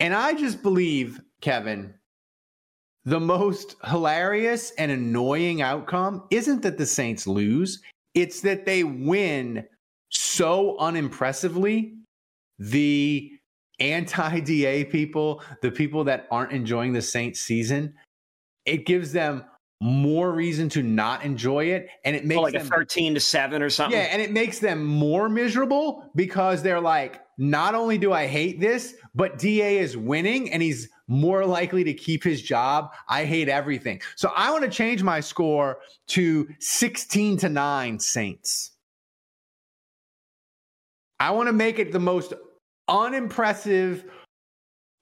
and 0.00 0.14
I 0.14 0.34
just 0.34 0.62
believe, 0.62 1.20
Kevin, 1.40 1.94
the 3.04 3.20
most 3.20 3.76
hilarious 3.84 4.72
and 4.78 4.90
annoying 4.90 5.60
outcome 5.60 6.24
isn't 6.30 6.62
that 6.62 6.78
the 6.78 6.86
Saints 6.86 7.26
lose, 7.26 7.82
it's 8.14 8.40
that 8.40 8.64
they 8.64 8.84
win 8.84 9.64
so 10.08 10.76
unimpressively. 10.78 11.96
The 12.58 13.30
anti 13.80 14.40
DA 14.40 14.84
people, 14.84 15.42
the 15.60 15.70
people 15.70 16.04
that 16.04 16.26
aren't 16.30 16.52
enjoying 16.52 16.92
the 16.92 17.02
Saints 17.02 17.40
season, 17.40 17.94
it 18.64 18.86
gives 18.86 19.12
them 19.12 19.44
more 19.84 20.32
reason 20.32 20.70
to 20.70 20.82
not 20.82 21.22
enjoy 21.24 21.66
it. 21.66 21.90
And 22.06 22.16
it 22.16 22.22
oh, 22.24 22.26
makes 22.26 22.38
Oh, 22.38 22.42
like 22.42 22.54
a 22.54 22.58
them 22.60 22.68
13 22.68 23.14
to 23.14 23.20
7 23.20 23.60
or 23.60 23.68
something. 23.68 23.98
yeah, 23.98 24.06
and 24.06 24.22
it 24.22 24.32
makes 24.32 24.58
them 24.58 24.82
more 24.82 25.28
miserable 25.28 26.10
because 26.16 26.62
they're 26.62 26.80
like, 26.80 27.20
not 27.36 27.74
only 27.74 27.98
do 27.98 28.10
I 28.10 28.26
hate 28.26 28.60
this, 28.60 28.94
but 29.14 29.38
DA 29.38 29.76
is 29.76 29.94
winning 29.94 30.50
and 30.50 30.62
he's 30.62 30.88
more 31.06 31.44
likely 31.44 31.84
to 31.84 31.92
keep 31.92 32.24
his 32.24 32.40
job. 32.40 32.92
I 33.10 33.26
hate 33.26 33.50
everything. 33.50 34.00
So 34.16 34.32
I 34.34 34.50
want 34.52 34.64
to 34.64 34.70
change 34.70 35.02
my 35.02 35.20
score 35.20 35.80
to 36.08 36.48
16 36.60 37.36
to 37.38 37.50
9 37.50 37.98
Saints. 37.98 38.70
I 41.20 41.32
want 41.32 41.48
to 41.48 41.52
make 41.52 41.78
it 41.78 41.92
the 41.92 42.00
most 42.00 42.32
unimpressive, 42.88 44.04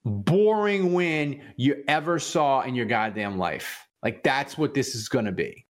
boring 0.03 0.93
win 0.93 1.41
you 1.55 1.85
ever 1.87 2.19
saw 2.19 2.61
in 2.61 2.75
your 2.75 2.85
goddamn 2.85 3.37
life. 3.37 3.87
Like 4.03 4.23
that's 4.23 4.57
what 4.57 4.73
this 4.73 4.95
is 4.95 5.07
going 5.09 5.25
to 5.25 5.31
be 5.31 5.65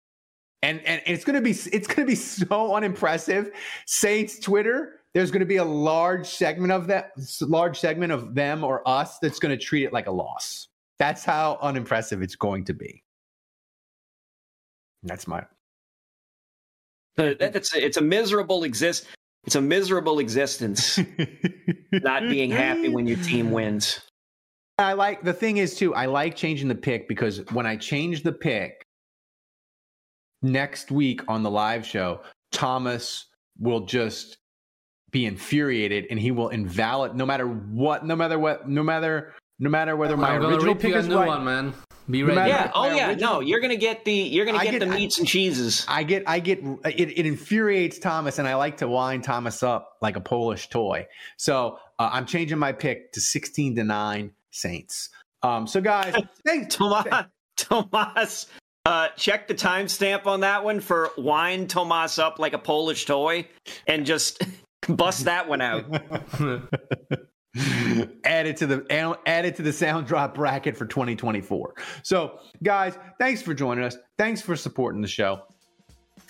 and 0.62 0.80
and 0.86 1.02
it's 1.06 1.24
gonna 1.24 1.40
be 1.40 1.50
it's 1.50 1.86
gonna 1.86 2.06
be 2.06 2.14
so 2.14 2.74
unimpressive. 2.74 3.50
Saints 3.86 4.38
Twitter, 4.38 5.00
there's 5.12 5.30
gonna 5.30 5.44
be 5.44 5.56
a 5.56 5.64
large 5.64 6.26
segment 6.26 6.72
of 6.72 6.86
that 6.86 7.12
large 7.40 7.78
segment 7.78 8.12
of 8.12 8.34
them 8.34 8.64
or 8.64 8.86
us 8.88 9.18
that's 9.18 9.38
gonna 9.38 9.56
treat 9.56 9.84
it 9.84 9.92
like 9.92 10.06
a 10.06 10.12
loss. 10.12 10.68
That's 10.98 11.24
how 11.24 11.58
unimpressive 11.60 12.22
it's 12.22 12.36
going 12.36 12.64
to 12.66 12.74
be. 12.74 13.02
That's 15.02 15.26
my 15.26 15.44
It's 17.16 17.74
a, 17.74 17.84
it's 17.84 17.96
a 17.96 18.02
miserable 18.02 18.62
exist. 18.62 19.06
It's 19.44 19.56
a 19.56 19.60
miserable 19.60 20.20
existence 20.20 21.00
not 21.92 22.22
being 22.28 22.52
happy 22.52 22.88
when 22.88 23.08
your 23.08 23.16
team 23.18 23.50
wins. 23.50 24.00
I 24.78 24.94
like 24.94 25.22
the 25.22 25.32
thing 25.32 25.58
is 25.58 25.76
too, 25.76 25.94
I 25.94 26.06
like 26.06 26.34
changing 26.36 26.68
the 26.68 26.74
pick 26.74 27.08
because 27.08 27.42
when 27.52 27.66
I 27.66 27.76
change 27.76 28.22
the 28.22 28.32
pick 28.32 28.82
next 30.42 30.90
week 30.90 31.20
on 31.28 31.42
the 31.42 31.50
live 31.50 31.86
show, 31.86 32.20
Thomas 32.50 33.26
will 33.58 33.80
just 33.86 34.38
be 35.10 35.26
infuriated 35.26 36.06
and 36.10 36.18
he 36.18 36.30
will 36.30 36.48
invalid 36.48 37.14
no 37.14 37.26
matter 37.26 37.46
what, 37.46 38.04
no 38.06 38.16
matter 38.16 38.38
what, 38.38 38.68
no 38.68 38.82
matter 38.82 39.34
no 39.58 39.70
matter 39.70 39.94
whether 39.94 40.16
my 40.16 40.30
I'm 40.30 40.44
original 40.44 40.74
pick 40.74 40.90
you 40.90 40.96
a 40.96 40.98
is 40.98 41.06
new 41.08 41.16
right. 41.16 41.28
one, 41.28 41.44
man. 41.44 41.74
Be 42.10 42.24
ready. 42.24 42.34
matter- 42.34 42.48
Yeah. 42.48 42.70
Oh 42.74 42.86
yeah. 42.92 43.10
original- 43.10 43.34
No, 43.34 43.40
you're 43.40 43.60
gonna 43.60 43.76
get 43.76 44.04
the 44.04 44.12
you're 44.12 44.44
gonna 44.46 44.58
get, 44.64 44.72
get- 44.72 44.80
the 44.80 44.86
I- 44.86 44.96
meats 44.98 45.18
and 45.18 45.28
cheeses. 45.28 45.84
I 45.86 46.02
get, 46.02 46.24
I 46.26 46.40
get, 46.40 46.58
it, 46.84 47.16
it 47.18 47.26
infuriates 47.26 47.98
Thomas, 48.00 48.40
and 48.40 48.48
I 48.48 48.56
like 48.56 48.78
to 48.78 48.88
wind 48.88 49.22
Thomas 49.22 49.62
up 49.62 49.88
like 50.00 50.16
a 50.16 50.20
Polish 50.20 50.68
toy. 50.68 51.06
So 51.36 51.78
uh, 52.00 52.10
I'm 52.12 52.26
changing 52.26 52.58
my 52.58 52.72
pick 52.72 53.12
to 53.12 53.20
16 53.20 53.76
to 53.76 53.84
nine 53.84 54.32
Saints. 54.52 55.10
Um, 55.42 55.66
so 55.66 55.80
guys, 55.80 56.14
thanks. 56.46 56.76
Tomas, 56.76 57.26
Tomas, 57.56 58.46
uh, 58.86 59.08
check 59.16 59.48
the 59.48 59.54
timestamp 59.54 60.26
on 60.26 60.40
that 60.40 60.64
one 60.64 60.80
for 60.80 61.10
wind 61.16 61.70
Tomas 61.70 62.18
up 62.18 62.38
like 62.38 62.52
a 62.52 62.58
Polish 62.58 63.06
toy, 63.06 63.48
and 63.86 64.06
just 64.06 64.42
bust 64.88 65.24
that 65.24 65.48
one 65.48 65.60
out. 65.60 65.84
add 68.24 68.46
it 68.46 68.56
to 68.56 68.66
the 68.66 69.18
add 69.26 69.44
it 69.44 69.56
to 69.56 69.62
the 69.62 69.72
sound 69.72 70.06
drop 70.06 70.34
bracket 70.34 70.76
for 70.76 70.86
2024. 70.86 71.74
So, 72.02 72.38
guys, 72.62 72.96
thanks 73.18 73.42
for 73.42 73.54
joining 73.54 73.84
us. 73.84 73.96
Thanks 74.18 74.40
for 74.40 74.56
supporting 74.56 75.02
the 75.02 75.08
show. 75.08 75.42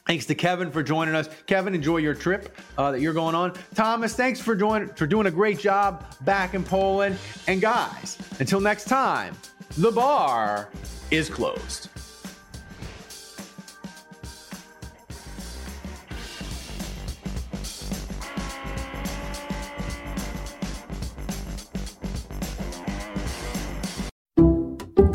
Thanks 0.07 0.27
to 0.27 0.35
Kevin 0.35 0.71
for 0.71 0.83
joining 0.83 1.15
us. 1.15 1.29
Kevin, 1.47 1.75
enjoy 1.75 1.99
your 1.99 2.15
trip 2.15 2.57
uh, 2.77 2.91
that 2.91 3.01
you're 3.01 3.13
going 3.13 3.35
on. 3.35 3.55
Thomas, 3.75 4.15
thanks 4.15 4.41
for 4.41 4.57
joining 4.57 4.89
for 4.89 5.07
doing 5.07 5.27
a 5.27 5.31
great 5.31 5.59
job 5.61 6.05
back 6.23 6.55
in 6.55 6.65
Poland. 6.65 7.17
And 7.47 7.61
guys, 7.61 8.19
until 8.41 8.61
next 8.61 8.87
time, 8.87 9.37
the 9.79 9.93
bar 9.93 10.71
is 11.11 11.31
closed. 11.31 11.89